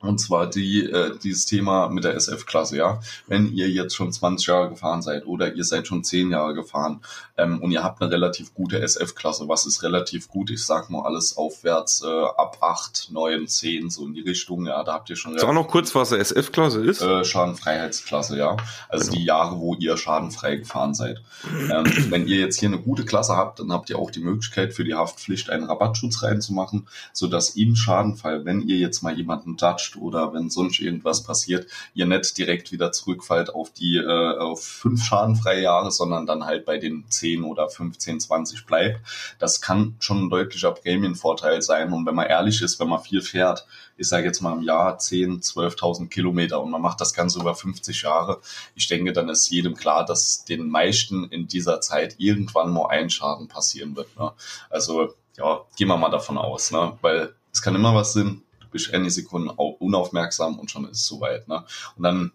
und 0.01 0.19
zwar 0.19 0.47
die, 0.47 0.83
äh, 0.83 1.17
dieses 1.23 1.45
Thema 1.45 1.89
mit 1.89 2.03
der 2.03 2.15
SF-Klasse, 2.15 2.77
ja. 2.77 2.99
Wenn 3.27 3.51
ihr 3.53 3.69
jetzt 3.69 3.95
schon 3.95 4.11
20 4.11 4.47
Jahre 4.47 4.69
gefahren 4.69 5.01
seid 5.01 5.25
oder 5.25 5.53
ihr 5.53 5.63
seid 5.63 5.87
schon 5.87 6.03
10 6.03 6.31
Jahre 6.31 6.53
gefahren 6.53 7.01
ähm, 7.37 7.61
und 7.61 7.71
ihr 7.71 7.83
habt 7.83 8.01
eine 8.01 8.11
relativ 8.11 8.53
gute 8.53 8.81
SF-Klasse, 8.81 9.47
was 9.47 9.65
ist 9.65 9.83
relativ 9.83 10.27
gut? 10.27 10.49
Ich 10.49 10.65
sag 10.65 10.89
mal 10.89 11.03
alles 11.03 11.37
aufwärts 11.37 12.03
äh, 12.03 12.07
ab 12.07 12.57
8, 12.61 13.09
9, 13.11 13.47
10, 13.47 13.89
so 13.89 14.05
in 14.05 14.13
die 14.13 14.21
Richtung, 14.21 14.65
ja, 14.65 14.83
da 14.83 14.93
habt 14.93 15.09
ihr 15.09 15.15
schon. 15.15 15.37
Sag 15.37 15.53
noch 15.53 15.67
kurz, 15.67 15.93
was 15.93 16.11
eine 16.11 16.21
SF-Klasse 16.21 16.83
ist. 16.83 17.01
Äh, 17.01 17.23
Schadenfreiheitsklasse, 17.23 18.37
ja. 18.37 18.57
Also 18.89 19.05
genau. 19.05 19.17
die 19.17 19.25
Jahre, 19.25 19.59
wo 19.59 19.75
ihr 19.75 19.97
schadenfrei 19.97 20.55
gefahren 20.57 20.93
seid. 20.95 21.21
Ähm, 21.71 21.85
wenn 22.09 22.27
ihr 22.27 22.37
jetzt 22.37 22.59
hier 22.59 22.69
eine 22.69 22.79
gute 22.79 23.05
Klasse 23.05 23.35
habt, 23.35 23.59
dann 23.59 23.71
habt 23.71 23.89
ihr 23.89 23.99
auch 23.99 24.11
die 24.11 24.19
Möglichkeit 24.19 24.73
für 24.73 24.83
die 24.83 24.95
Haftpflicht 24.95 25.49
einen 25.49 25.65
Rabattschutz 25.65 26.23
reinzumachen, 26.23 26.87
sodass 27.13 27.51
im 27.51 27.75
Schadenfall, 27.75 28.45
wenn 28.45 28.61
ihr 28.67 28.77
jetzt 28.77 29.03
mal 29.03 29.15
jemanden 29.15 29.57
toucht, 29.57 29.90
rutscht 29.91 29.97
oder 29.97 30.33
wenn 30.33 30.49
sonst 30.49 30.79
irgendwas 30.79 31.23
passiert, 31.23 31.67
ihr 31.93 32.05
nicht 32.05 32.37
direkt 32.37 32.71
wieder 32.71 32.91
zurückfallt 32.91 33.53
auf 33.53 33.71
die 33.71 33.97
äh, 33.97 34.37
auf 34.37 34.63
fünf 34.63 35.03
schadenfreie 35.03 35.61
Jahre, 35.61 35.91
sondern 35.91 36.25
dann 36.25 36.45
halt 36.45 36.65
bei 36.65 36.77
den 36.77 37.05
10 37.09 37.43
oder 37.43 37.69
15, 37.69 38.19
20 38.19 38.65
bleibt. 38.65 39.01
Das 39.39 39.61
kann 39.61 39.95
schon 39.99 40.25
ein 40.25 40.29
deutlicher 40.29 40.71
Prämienvorteil 40.71 41.61
sein. 41.61 41.93
Und 41.93 42.05
wenn 42.05 42.15
man 42.15 42.27
ehrlich 42.27 42.61
ist, 42.61 42.79
wenn 42.79 42.89
man 42.89 43.01
viel 43.01 43.21
fährt, 43.21 43.65
ich 43.97 44.07
sage 44.07 44.25
jetzt 44.25 44.41
mal 44.41 44.53
im 44.53 44.63
Jahr 44.63 44.97
10, 44.97 45.41
12.000 45.41 46.09
Kilometer 46.09 46.61
und 46.61 46.71
man 46.71 46.81
macht 46.81 47.01
das 47.01 47.13
Ganze 47.13 47.39
über 47.39 47.55
50 47.55 48.01
Jahre, 48.01 48.41
ich 48.75 48.87
denke, 48.87 49.13
dann 49.13 49.29
ist 49.29 49.49
jedem 49.49 49.75
klar, 49.75 50.05
dass 50.05 50.45
den 50.45 50.69
meisten 50.69 51.25
in 51.25 51.47
dieser 51.47 51.81
Zeit 51.81 52.15
irgendwann 52.17 52.71
mal 52.71 52.87
ein 52.87 53.09
Schaden 53.09 53.47
passieren 53.47 53.95
wird. 53.95 54.17
Ne? 54.17 54.31
Also 54.69 55.13
ja, 55.37 55.61
gehen 55.77 55.87
wir 55.87 55.97
mal 55.97 56.09
davon 56.09 56.37
aus, 56.37 56.71
ne? 56.71 56.97
weil 57.01 57.33
es 57.53 57.61
kann 57.61 57.75
immer 57.75 57.93
was 57.93 58.13
sein, 58.13 58.41
bist 58.71 58.93
eine 58.93 59.09
Sekunde 59.09 59.53
unaufmerksam 59.53 60.59
und 60.59 60.71
schon 60.71 60.85
ist 60.85 60.99
es 60.99 61.07
soweit. 61.07 61.47
Ne? 61.47 61.63
Und 61.95 62.03
dann 62.03 62.31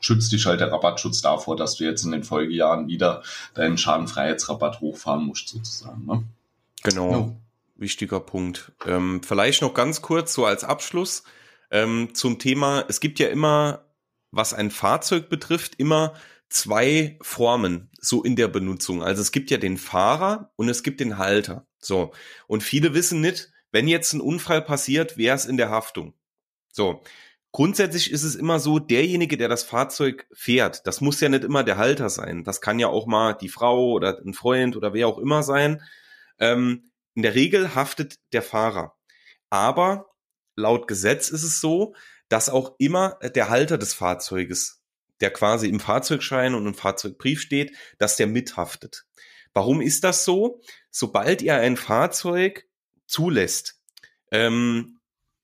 schützt 0.00 0.32
dich 0.32 0.46
halt 0.46 0.60
der 0.60 0.70
Rabattschutz 0.72 1.20
davor, 1.22 1.56
dass 1.56 1.76
du 1.76 1.84
jetzt 1.84 2.04
in 2.04 2.12
den 2.12 2.24
Folgejahren 2.24 2.88
wieder 2.88 3.22
deinen 3.54 3.78
Schadenfreiheitsrabatt 3.78 4.80
hochfahren 4.80 5.24
musst, 5.24 5.48
sozusagen. 5.48 6.06
Ne? 6.06 6.24
Genau. 6.82 7.10
Ja. 7.10 7.36
Wichtiger 7.76 8.20
Punkt. 8.20 8.72
Ähm, 8.86 9.22
vielleicht 9.22 9.62
noch 9.62 9.72
ganz 9.72 10.02
kurz 10.02 10.34
so 10.34 10.44
als 10.44 10.64
Abschluss 10.64 11.22
ähm, 11.70 12.14
zum 12.14 12.38
Thema, 12.38 12.84
es 12.88 13.00
gibt 13.00 13.18
ja 13.18 13.28
immer, 13.28 13.84
was 14.30 14.54
ein 14.54 14.70
Fahrzeug 14.70 15.28
betrifft, 15.28 15.74
immer 15.76 16.14
zwei 16.48 17.18
Formen 17.20 17.90
so 18.00 18.22
in 18.22 18.36
der 18.36 18.48
Benutzung. 18.48 19.02
Also 19.02 19.22
es 19.22 19.32
gibt 19.32 19.50
ja 19.50 19.58
den 19.58 19.76
Fahrer 19.76 20.50
und 20.56 20.68
es 20.68 20.82
gibt 20.82 21.00
den 21.00 21.18
Halter. 21.18 21.66
So. 21.78 22.12
Und 22.46 22.62
viele 22.62 22.94
wissen 22.94 23.20
nicht, 23.20 23.50
wenn 23.72 23.88
jetzt 23.88 24.12
ein 24.12 24.20
Unfall 24.20 24.62
passiert, 24.62 25.16
wer 25.16 25.34
ist 25.34 25.46
in 25.46 25.56
der 25.56 25.70
Haftung? 25.70 26.14
So. 26.72 27.02
Grundsätzlich 27.50 28.10
ist 28.12 28.24
es 28.24 28.34
immer 28.34 28.60
so, 28.60 28.78
derjenige, 28.78 29.38
der 29.38 29.48
das 29.48 29.62
Fahrzeug 29.62 30.26
fährt, 30.34 30.86
das 30.86 31.00
muss 31.00 31.20
ja 31.20 31.30
nicht 31.30 31.44
immer 31.44 31.64
der 31.64 31.78
Halter 31.78 32.10
sein. 32.10 32.44
Das 32.44 32.60
kann 32.60 32.78
ja 32.78 32.88
auch 32.88 33.06
mal 33.06 33.32
die 33.32 33.48
Frau 33.48 33.90
oder 33.92 34.18
ein 34.18 34.34
Freund 34.34 34.76
oder 34.76 34.92
wer 34.92 35.08
auch 35.08 35.18
immer 35.18 35.42
sein. 35.42 35.82
Ähm, 36.38 36.90
in 37.14 37.22
der 37.22 37.34
Regel 37.34 37.74
haftet 37.74 38.18
der 38.32 38.42
Fahrer. 38.42 38.94
Aber 39.48 40.10
laut 40.56 40.86
Gesetz 40.88 41.30
ist 41.30 41.42
es 41.42 41.60
so, 41.60 41.94
dass 42.28 42.50
auch 42.50 42.74
immer 42.78 43.18
der 43.22 43.48
Halter 43.48 43.78
des 43.78 43.94
Fahrzeuges, 43.94 44.82
der 45.20 45.32
quasi 45.32 45.68
im 45.68 45.80
Fahrzeugschein 45.80 46.54
und 46.54 46.66
im 46.66 46.74
Fahrzeugbrief 46.74 47.40
steht, 47.40 47.74
dass 47.98 48.16
der 48.16 48.26
mithaftet. 48.26 49.06
Warum 49.54 49.80
ist 49.80 50.04
das 50.04 50.24
so? 50.24 50.60
Sobald 50.90 51.40
ihr 51.40 51.54
ein 51.54 51.78
Fahrzeug 51.78 52.67
zulässt, 53.08 53.80
ähm, 54.30 55.00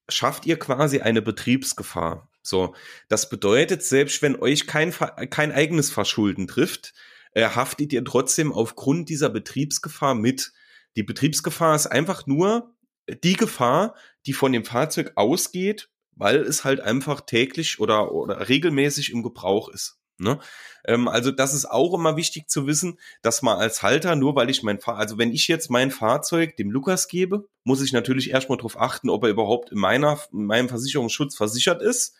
schafft 0.08 0.46
ihr 0.46 0.58
quasi 0.58 1.00
eine 1.00 1.22
Betriebsgefahr. 1.22 2.28
So, 2.42 2.74
das 3.08 3.30
bedeutet, 3.30 3.82
selbst 3.82 4.20
wenn 4.22 4.36
euch 4.36 4.66
kein, 4.66 4.92
kein 4.92 5.50
eigenes 5.50 5.90
Verschulden 5.90 6.46
trifft, 6.46 6.92
äh, 7.32 7.48
haftet 7.48 7.92
ihr 7.92 8.04
trotzdem 8.04 8.52
aufgrund 8.52 9.08
dieser 9.08 9.30
Betriebsgefahr 9.30 10.14
mit. 10.14 10.52
Die 10.96 11.02
Betriebsgefahr 11.02 11.74
ist 11.74 11.86
einfach 11.86 12.26
nur 12.26 12.74
die 13.22 13.34
Gefahr, 13.34 13.94
die 14.26 14.32
von 14.34 14.52
dem 14.52 14.64
Fahrzeug 14.64 15.12
ausgeht, 15.16 15.88
weil 16.12 16.36
es 16.36 16.64
halt 16.64 16.80
einfach 16.80 17.22
täglich 17.22 17.80
oder, 17.80 18.12
oder 18.12 18.48
regelmäßig 18.48 19.10
im 19.12 19.22
Gebrauch 19.22 19.68
ist. 19.68 19.98
Ne? 20.18 20.38
Ähm, 20.84 21.08
also 21.08 21.30
das 21.30 21.54
ist 21.54 21.64
auch 21.64 21.94
immer 21.94 22.16
wichtig 22.16 22.48
zu 22.48 22.66
wissen, 22.66 22.98
dass 23.22 23.42
man 23.42 23.58
als 23.58 23.82
Halter, 23.82 24.14
nur 24.14 24.36
weil 24.36 24.48
ich 24.48 24.62
mein 24.62 24.80
Fahr 24.80 24.96
also 24.96 25.18
wenn 25.18 25.32
ich 25.32 25.48
jetzt 25.48 25.70
mein 25.70 25.90
Fahrzeug 25.90 26.56
dem 26.56 26.70
Lukas 26.70 27.08
gebe, 27.08 27.48
muss 27.64 27.82
ich 27.82 27.92
natürlich 27.92 28.30
erstmal 28.30 28.58
darauf 28.58 28.80
achten, 28.80 29.10
ob 29.10 29.24
er 29.24 29.30
überhaupt 29.30 29.72
in, 29.72 29.78
meiner, 29.78 30.20
in 30.32 30.44
meinem 30.46 30.68
Versicherungsschutz 30.68 31.36
versichert 31.36 31.82
ist. 31.82 32.16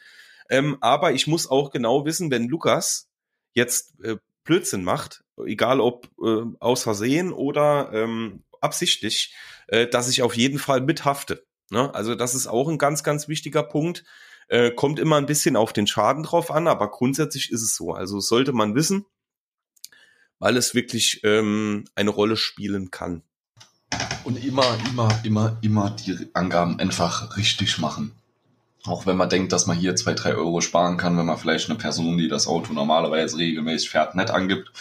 Ähm, 0.50 0.76
aber 0.80 1.12
ich 1.12 1.26
muss 1.26 1.48
auch 1.48 1.70
genau 1.70 2.04
wissen, 2.04 2.30
wenn 2.30 2.48
Lukas 2.48 3.08
jetzt 3.54 3.94
äh, 4.02 4.16
Blödsinn 4.44 4.84
macht, 4.84 5.24
egal 5.46 5.80
ob 5.80 6.08
äh, 6.22 6.42
aus 6.60 6.82
Versehen 6.82 7.32
oder 7.32 7.90
ähm, 7.92 8.42
absichtlich, 8.60 9.34
äh, 9.68 9.86
dass 9.86 10.08
ich 10.08 10.22
auf 10.22 10.36
jeden 10.36 10.58
Fall 10.58 10.80
mithafte. 10.80 11.46
Ne? 11.70 11.94
Also 11.94 12.14
das 12.14 12.34
ist 12.34 12.46
auch 12.46 12.68
ein 12.68 12.78
ganz, 12.78 13.02
ganz 13.02 13.28
wichtiger 13.28 13.62
Punkt. 13.62 14.04
Äh, 14.48 14.70
kommt 14.70 14.98
immer 14.98 15.16
ein 15.16 15.26
bisschen 15.26 15.56
auf 15.56 15.72
den 15.72 15.86
Schaden 15.86 16.22
drauf 16.22 16.50
an, 16.50 16.68
aber 16.68 16.90
grundsätzlich 16.90 17.50
ist 17.50 17.62
es 17.62 17.74
so. 17.74 17.92
Also 17.92 18.20
sollte 18.20 18.52
man 18.52 18.74
wissen, 18.74 19.06
weil 20.38 20.56
es 20.56 20.74
wirklich 20.74 21.20
ähm, 21.24 21.84
eine 21.94 22.10
Rolle 22.10 22.36
spielen 22.36 22.90
kann. 22.90 23.22
Und 24.24 24.42
immer, 24.42 24.76
immer, 24.90 25.20
immer, 25.22 25.58
immer 25.60 25.90
die 25.90 26.28
Angaben 26.32 26.78
einfach 26.80 27.36
richtig 27.36 27.78
machen. 27.78 28.12
Auch 28.86 29.06
wenn 29.06 29.16
man 29.16 29.30
denkt, 29.30 29.52
dass 29.52 29.66
man 29.66 29.78
hier 29.78 29.96
zwei, 29.96 30.12
drei 30.12 30.34
Euro 30.34 30.60
sparen 30.60 30.96
kann, 30.96 31.16
wenn 31.16 31.26
man 31.26 31.38
vielleicht 31.38 31.70
eine 31.70 31.78
Person, 31.78 32.18
die 32.18 32.28
das 32.28 32.46
Auto 32.46 32.72
normalerweise 32.72 33.38
regelmäßig 33.38 33.90
fährt, 33.90 34.14
nett 34.14 34.30
angibt. 34.30 34.72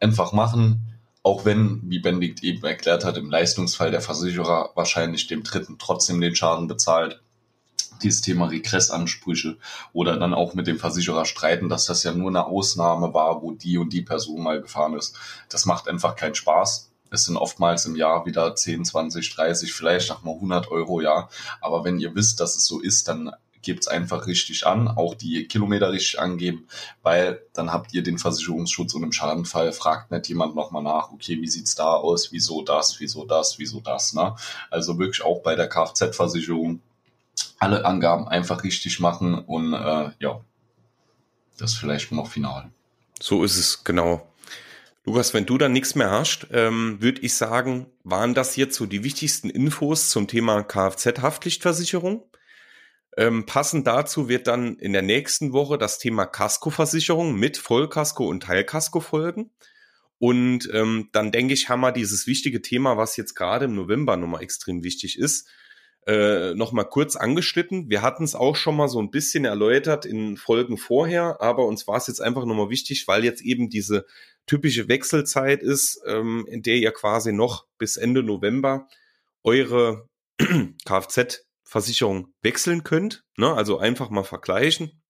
Einfach 0.00 0.32
machen. 0.32 0.80
Auch 1.22 1.44
wenn, 1.44 1.80
wie 1.84 1.98
Benedikt 1.98 2.42
eben 2.42 2.64
erklärt 2.64 3.04
hat, 3.04 3.16
im 3.16 3.30
Leistungsfall 3.30 3.90
der 3.90 4.00
Versicherer 4.00 4.70
wahrscheinlich 4.74 5.26
dem 5.26 5.42
Dritten 5.42 5.78
trotzdem 5.78 6.20
den 6.20 6.36
Schaden 6.36 6.68
bezahlt. 6.68 7.22
Dieses 8.02 8.20
Thema 8.20 8.46
Regressansprüche 8.46 9.56
oder 9.92 10.16
dann 10.16 10.34
auch 10.34 10.54
mit 10.54 10.66
dem 10.66 10.78
Versicherer 10.78 11.24
streiten, 11.24 11.68
dass 11.68 11.86
das 11.86 12.02
ja 12.02 12.12
nur 12.12 12.28
eine 12.28 12.46
Ausnahme 12.46 13.14
war, 13.14 13.42
wo 13.42 13.52
die 13.52 13.78
und 13.78 13.92
die 13.92 14.02
Person 14.02 14.42
mal 14.42 14.60
gefahren 14.60 14.94
ist. 14.94 15.16
Das 15.48 15.66
macht 15.66 15.88
einfach 15.88 16.16
keinen 16.16 16.34
Spaß 16.34 16.90
es 17.14 17.26
sind 17.26 17.36
oftmals 17.36 17.86
im 17.86 17.96
Jahr 17.96 18.26
wieder 18.26 18.54
10, 18.54 18.84
20, 18.84 19.34
30, 19.34 19.72
vielleicht 19.72 20.10
auch 20.10 20.22
mal 20.24 20.34
100 20.34 20.70
Euro, 20.70 21.00
ja. 21.00 21.28
Aber 21.60 21.84
wenn 21.84 22.00
ihr 22.00 22.14
wisst, 22.14 22.40
dass 22.40 22.56
es 22.56 22.66
so 22.66 22.80
ist, 22.80 23.08
dann 23.08 23.30
gebt 23.62 23.80
es 23.80 23.88
einfach 23.88 24.26
richtig 24.26 24.66
an, 24.66 24.88
auch 24.88 25.14
die 25.14 25.48
Kilometer 25.48 25.90
richtig 25.90 26.20
angeben, 26.20 26.68
weil 27.02 27.40
dann 27.54 27.72
habt 27.72 27.94
ihr 27.94 28.02
den 28.02 28.18
Versicherungsschutz 28.18 28.94
und 28.94 29.02
im 29.02 29.12
Schadenfall 29.12 29.72
fragt 29.72 30.10
nicht 30.10 30.28
jemand 30.28 30.54
nochmal 30.54 30.82
nach, 30.82 31.10
okay, 31.10 31.40
wie 31.40 31.48
sieht's 31.48 31.74
da 31.74 31.94
aus, 31.94 32.30
wieso 32.30 32.62
das, 32.62 33.00
wieso 33.00 33.24
das, 33.24 33.58
wieso 33.58 33.80
das, 33.80 34.12
ne? 34.12 34.36
Also 34.70 34.98
wirklich 34.98 35.24
auch 35.24 35.42
bei 35.42 35.56
der 35.56 35.68
Kfz-Versicherung 35.68 36.80
alle 37.58 37.84
Angaben 37.84 38.28
einfach 38.28 38.64
richtig 38.64 39.00
machen 39.00 39.38
und 39.38 39.72
äh, 39.72 40.10
ja, 40.18 40.40
das 41.58 41.74
vielleicht 41.74 42.12
noch 42.12 42.28
final. 42.28 42.70
So 43.20 43.44
ist 43.44 43.56
es, 43.56 43.84
genau. 43.84 44.26
Lukas, 45.04 45.34
wenn 45.34 45.46
du 45.46 45.58
dann 45.58 45.72
nichts 45.72 45.94
mehr 45.94 46.10
hast, 46.10 46.46
ähm, 46.50 46.96
würde 47.00 47.20
ich 47.20 47.34
sagen, 47.34 47.86
waren 48.04 48.34
das 48.34 48.56
jetzt 48.56 48.76
so 48.76 48.86
die 48.86 49.04
wichtigsten 49.04 49.50
Infos 49.50 50.08
zum 50.08 50.26
Thema 50.26 50.62
Kfz-Haftpflichtversicherung. 50.62 52.24
Ähm, 53.16 53.44
passend 53.46 53.86
dazu 53.86 54.28
wird 54.28 54.46
dann 54.46 54.76
in 54.76 54.92
der 54.92 55.02
nächsten 55.02 55.52
Woche 55.52 55.78
das 55.78 55.98
Thema 55.98 56.26
Kaskoversicherung 56.26 57.36
mit 57.36 57.58
Vollkasko 57.58 58.26
und 58.26 58.44
Teilkasko 58.44 59.00
folgen. 59.00 59.50
Und 60.18 60.70
ähm, 60.72 61.10
dann 61.12 61.32
denke 61.32 61.52
ich, 61.52 61.68
haben 61.68 61.82
wir 61.82 61.92
dieses 61.92 62.26
wichtige 62.26 62.62
Thema, 62.62 62.96
was 62.96 63.16
jetzt 63.16 63.34
gerade 63.34 63.66
im 63.66 63.74
November 63.74 64.16
nochmal 64.16 64.42
extrem 64.42 64.82
wichtig 64.82 65.18
ist, 65.18 65.48
äh, 66.06 66.54
nochmal 66.54 66.88
kurz 66.88 67.16
angeschnitten. 67.16 67.88
Wir 67.88 68.02
hatten 68.02 68.24
es 68.24 68.34
auch 68.34 68.56
schon 68.56 68.76
mal 68.76 68.88
so 68.88 69.00
ein 69.00 69.10
bisschen 69.10 69.44
erläutert 69.44 70.04
in 70.04 70.36
Folgen 70.36 70.76
vorher, 70.76 71.40
aber 71.40 71.66
uns 71.66 71.86
war 71.86 71.96
es 71.96 72.06
jetzt 72.06 72.20
einfach 72.20 72.44
nochmal 72.44 72.68
wichtig, 72.68 73.08
weil 73.08 73.24
jetzt 73.24 73.42
eben 73.42 73.70
diese 73.70 74.04
typische 74.46 74.88
Wechselzeit 74.88 75.62
ist, 75.62 76.02
ähm, 76.06 76.46
in 76.48 76.62
der 76.62 76.76
ihr 76.76 76.92
quasi 76.92 77.32
noch 77.32 77.66
bis 77.78 77.96
Ende 77.96 78.22
November 78.22 78.86
eure 79.42 80.08
Kfz-Versicherung 80.84 82.34
wechseln 82.42 82.84
könnt. 82.84 83.24
Ne? 83.36 83.52
Also 83.54 83.78
einfach 83.78 84.10
mal 84.10 84.24
vergleichen. 84.24 85.02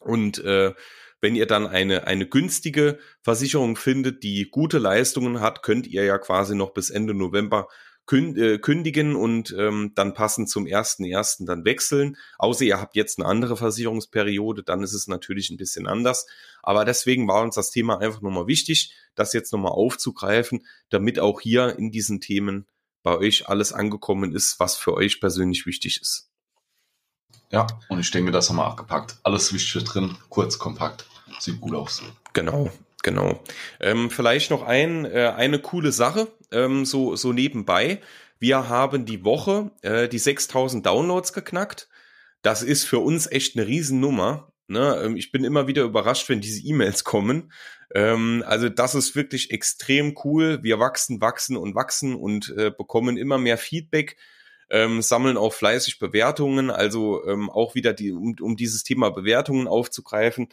Und 0.00 0.38
äh, 0.44 0.72
wenn 1.20 1.36
ihr 1.36 1.46
dann 1.46 1.68
eine, 1.68 2.08
eine 2.08 2.26
günstige 2.26 2.98
Versicherung 3.22 3.76
findet, 3.76 4.24
die 4.24 4.48
gute 4.50 4.78
Leistungen 4.78 5.40
hat, 5.40 5.62
könnt 5.62 5.86
ihr 5.86 6.04
ja 6.04 6.18
quasi 6.18 6.56
noch 6.56 6.74
bis 6.74 6.90
Ende 6.90 7.14
November 7.14 7.68
kündigen 8.06 9.16
und 9.16 9.54
ähm, 9.56 9.92
dann 9.94 10.12
passend 10.12 10.50
zum 10.50 10.66
ersten 10.66 11.04
ersten 11.04 11.46
dann 11.46 11.64
wechseln. 11.64 12.16
Außer 12.38 12.64
ihr 12.64 12.80
habt 12.80 12.96
jetzt 12.96 13.18
eine 13.18 13.28
andere 13.28 13.56
Versicherungsperiode, 13.56 14.62
dann 14.62 14.82
ist 14.82 14.92
es 14.92 15.06
natürlich 15.06 15.50
ein 15.50 15.56
bisschen 15.56 15.86
anders. 15.86 16.26
Aber 16.62 16.84
deswegen 16.84 17.28
war 17.28 17.42
uns 17.42 17.54
das 17.54 17.70
Thema 17.70 18.00
einfach 18.00 18.20
nochmal 18.20 18.46
wichtig, 18.46 18.94
das 19.14 19.32
jetzt 19.32 19.52
nochmal 19.52 19.72
aufzugreifen, 19.72 20.66
damit 20.90 21.18
auch 21.18 21.40
hier 21.40 21.78
in 21.78 21.90
diesen 21.90 22.20
Themen 22.20 22.66
bei 23.02 23.16
euch 23.16 23.48
alles 23.48 23.72
angekommen 23.72 24.34
ist, 24.34 24.60
was 24.60 24.76
für 24.76 24.94
euch 24.94 25.20
persönlich 25.20 25.66
wichtig 25.66 26.00
ist. 26.00 26.28
Ja, 27.50 27.66
und 27.88 28.00
ich 28.00 28.10
denke, 28.10 28.32
das 28.32 28.48
haben 28.48 28.56
wir 28.56 28.64
abgepackt. 28.64 29.18
Alles 29.22 29.52
Wichtige 29.52 29.84
drin, 29.84 30.16
kurz, 30.28 30.58
kompakt. 30.58 31.06
Sieht 31.38 31.60
gut 31.60 31.74
aus. 31.74 32.02
Genau. 32.32 32.70
Genau. 33.02 33.42
Ähm, 33.80 34.10
vielleicht 34.10 34.50
noch 34.50 34.62
ein, 34.62 35.04
äh, 35.04 35.32
eine 35.36 35.58
coole 35.58 35.92
Sache, 35.92 36.28
ähm, 36.52 36.84
so, 36.84 37.16
so 37.16 37.32
nebenbei. 37.32 38.00
Wir 38.38 38.68
haben 38.68 39.04
die 39.04 39.24
Woche 39.24 39.72
äh, 39.82 40.08
die 40.08 40.18
6000 40.18 40.86
Downloads 40.86 41.32
geknackt. 41.32 41.88
Das 42.42 42.62
ist 42.62 42.84
für 42.84 43.00
uns 43.00 43.30
echt 43.30 43.56
eine 43.56 43.66
Riesennummer. 43.66 44.52
Ne? 44.68 45.02
Ähm, 45.04 45.16
ich 45.16 45.32
bin 45.32 45.44
immer 45.44 45.66
wieder 45.66 45.82
überrascht, 45.82 46.28
wenn 46.28 46.40
diese 46.40 46.64
E-Mails 46.64 47.02
kommen. 47.02 47.52
Ähm, 47.94 48.44
also 48.46 48.68
das 48.68 48.94
ist 48.94 49.16
wirklich 49.16 49.50
extrem 49.50 50.16
cool. 50.24 50.62
Wir 50.62 50.78
wachsen, 50.78 51.20
wachsen 51.20 51.56
und 51.56 51.74
wachsen 51.74 52.14
und 52.14 52.54
äh, 52.56 52.70
bekommen 52.70 53.16
immer 53.16 53.38
mehr 53.38 53.58
Feedback. 53.58 54.16
Ähm, 54.70 55.02
sammeln 55.02 55.36
auch 55.36 55.52
fleißig 55.52 55.98
Bewertungen, 55.98 56.70
also 56.70 57.26
ähm, 57.26 57.50
auch 57.50 57.74
wieder 57.74 57.92
die, 57.92 58.10
um, 58.12 58.34
um 58.40 58.56
dieses 58.56 58.84
Thema 58.84 59.10
Bewertungen 59.10 59.68
aufzugreifen 59.68 60.48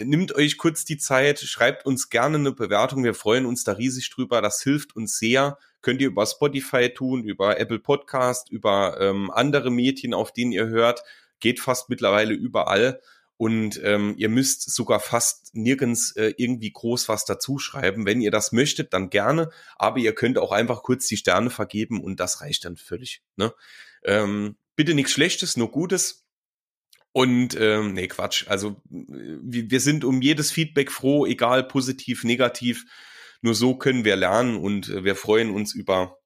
nimmt 0.00 0.34
euch 0.34 0.58
kurz 0.58 0.84
die 0.84 0.98
Zeit, 0.98 1.40
schreibt 1.40 1.86
uns 1.86 2.08
gerne 2.08 2.38
eine 2.38 2.52
Bewertung. 2.52 3.04
Wir 3.04 3.14
freuen 3.14 3.46
uns 3.46 3.64
da 3.64 3.72
riesig 3.72 4.10
drüber. 4.10 4.40
Das 4.40 4.62
hilft 4.62 4.96
uns 4.96 5.18
sehr. 5.18 5.58
Könnt 5.80 6.00
ihr 6.00 6.08
über 6.08 6.26
Spotify 6.26 6.90
tun, 6.92 7.24
über 7.24 7.58
Apple 7.58 7.78
Podcast, 7.78 8.50
über 8.50 8.98
ähm, 9.00 9.30
andere 9.30 9.70
Medien, 9.70 10.14
auf 10.14 10.32
denen 10.32 10.52
ihr 10.52 10.66
hört. 10.66 11.02
Geht 11.40 11.60
fast 11.60 11.88
mittlerweile 11.88 12.34
überall. 12.34 13.00
Und 13.36 13.80
ähm, 13.82 14.14
ihr 14.16 14.28
müsst 14.28 14.70
sogar 14.70 15.00
fast 15.00 15.54
nirgends 15.54 16.12
äh, 16.12 16.32
irgendwie 16.36 16.70
groß 16.70 17.08
was 17.08 17.24
dazu 17.24 17.58
schreiben. 17.58 18.06
Wenn 18.06 18.20
ihr 18.20 18.30
das 18.30 18.52
möchtet, 18.52 18.92
dann 18.92 19.10
gerne. 19.10 19.50
Aber 19.76 19.98
ihr 19.98 20.14
könnt 20.14 20.38
auch 20.38 20.52
einfach 20.52 20.82
kurz 20.82 21.08
die 21.08 21.16
Sterne 21.16 21.50
vergeben 21.50 22.00
und 22.00 22.20
das 22.20 22.40
reicht 22.40 22.64
dann 22.64 22.76
völlig. 22.76 23.22
Ne? 23.34 23.52
Ähm, 24.04 24.56
bitte 24.76 24.94
nichts 24.94 25.12
Schlechtes, 25.12 25.56
nur 25.56 25.72
Gutes 25.72 26.21
und 27.12 27.54
ähm, 27.60 27.92
nee, 27.92 28.08
Quatsch. 28.08 28.46
Also 28.48 28.80
wir 28.88 29.80
sind 29.80 30.04
um 30.04 30.22
jedes 30.22 30.50
Feedback 30.50 30.90
froh, 30.90 31.26
egal 31.26 31.64
positiv, 31.64 32.24
negativ. 32.24 32.86
Nur 33.42 33.54
so 33.54 33.74
können 33.76 34.04
wir 34.04 34.16
lernen 34.16 34.56
und 34.56 34.88
äh, 34.88 35.04
wir 35.04 35.16
freuen 35.16 35.50
uns 35.50 35.74
über 35.74 36.18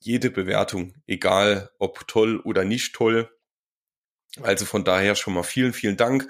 jede 0.00 0.30
Bewertung, 0.30 0.94
egal 1.06 1.70
ob 1.78 2.06
toll 2.08 2.40
oder 2.40 2.64
nicht 2.64 2.94
toll. 2.94 3.30
Also 4.42 4.66
von 4.66 4.84
daher 4.84 5.14
schon 5.14 5.34
mal 5.34 5.44
vielen, 5.44 5.72
vielen 5.72 5.96
Dank 5.96 6.28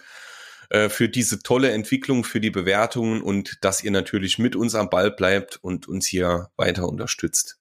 äh, 0.71 0.89
für 0.89 1.09
diese 1.09 1.43
tolle 1.43 1.73
Entwicklung, 1.73 2.25
für 2.25 2.41
die 2.41 2.51
Bewertungen 2.51 3.21
und 3.23 3.59
dass 3.65 3.83
ihr 3.83 3.91
natürlich 3.91 4.39
mit 4.39 4.55
uns 4.55 4.75
am 4.75 4.91
Ball 4.91 5.11
bleibt 5.11 5.57
und 5.57 5.89
uns 5.89 6.07
hier 6.07 6.51
weiter 6.57 6.89
unterstützt. 6.89 7.59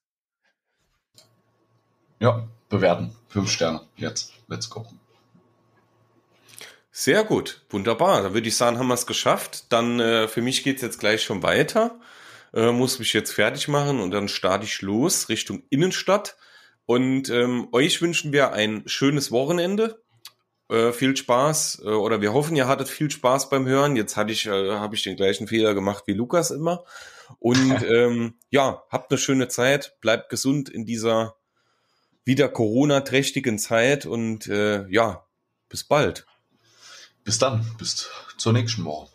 Ja, 2.20 2.48
bewerten. 2.68 3.16
Fünf 3.28 3.50
Sterne. 3.50 3.80
Jetzt. 3.96 4.32
Let's 4.46 4.70
go. 4.70 4.86
Sehr 6.94 7.24
gut, 7.24 7.64
wunderbar. 7.70 8.22
Da 8.22 8.34
würde 8.34 8.46
ich 8.46 8.56
sagen, 8.56 8.78
haben 8.78 8.88
wir 8.88 8.94
es 8.94 9.06
geschafft. 9.06 9.72
Dann 9.72 9.98
äh, 9.98 10.28
für 10.28 10.42
mich 10.42 10.62
geht's 10.62 10.82
jetzt 10.82 11.00
gleich 11.00 11.22
schon 11.22 11.42
weiter. 11.42 11.98
Äh, 12.52 12.70
muss 12.70 12.98
mich 12.98 13.14
jetzt 13.14 13.32
fertig 13.32 13.66
machen 13.66 13.98
und 13.98 14.10
dann 14.10 14.28
starte 14.28 14.66
ich 14.66 14.82
los 14.82 15.30
Richtung 15.30 15.62
Innenstadt. 15.70 16.36
Und 16.84 17.30
ähm, 17.30 17.68
euch 17.72 18.02
wünschen 18.02 18.30
wir 18.32 18.52
ein 18.52 18.82
schönes 18.84 19.32
Wochenende. 19.32 20.02
Äh, 20.68 20.92
viel 20.92 21.16
Spaß 21.16 21.80
äh, 21.82 21.88
oder 21.88 22.20
wir 22.20 22.34
hoffen, 22.34 22.56
ihr 22.56 22.68
hattet 22.68 22.90
viel 22.90 23.10
Spaß 23.10 23.48
beim 23.48 23.66
Hören. 23.66 23.96
Jetzt 23.96 24.18
hatte 24.18 24.32
ich, 24.32 24.44
äh, 24.44 24.72
habe 24.72 24.94
ich 24.94 25.02
den 25.02 25.16
gleichen 25.16 25.48
Fehler 25.48 25.72
gemacht 25.72 26.04
wie 26.06 26.12
Lukas 26.12 26.50
immer. 26.50 26.84
Und 27.38 27.82
ähm, 27.88 28.34
ja, 28.50 28.82
habt 28.90 29.10
eine 29.10 29.18
schöne 29.18 29.48
Zeit, 29.48 29.96
bleibt 30.02 30.28
gesund 30.28 30.68
in 30.68 30.84
dieser 30.84 31.36
wieder 32.26 32.50
Corona-trächtigen 32.50 33.58
Zeit 33.58 34.04
und 34.04 34.46
äh, 34.46 34.86
ja, 34.90 35.26
bis 35.70 35.84
bald. 35.84 36.26
Bis 37.24 37.38
dann, 37.38 37.64
bis 37.78 38.08
zur 38.36 38.52
nächsten 38.52 38.84
Woche. 38.84 39.11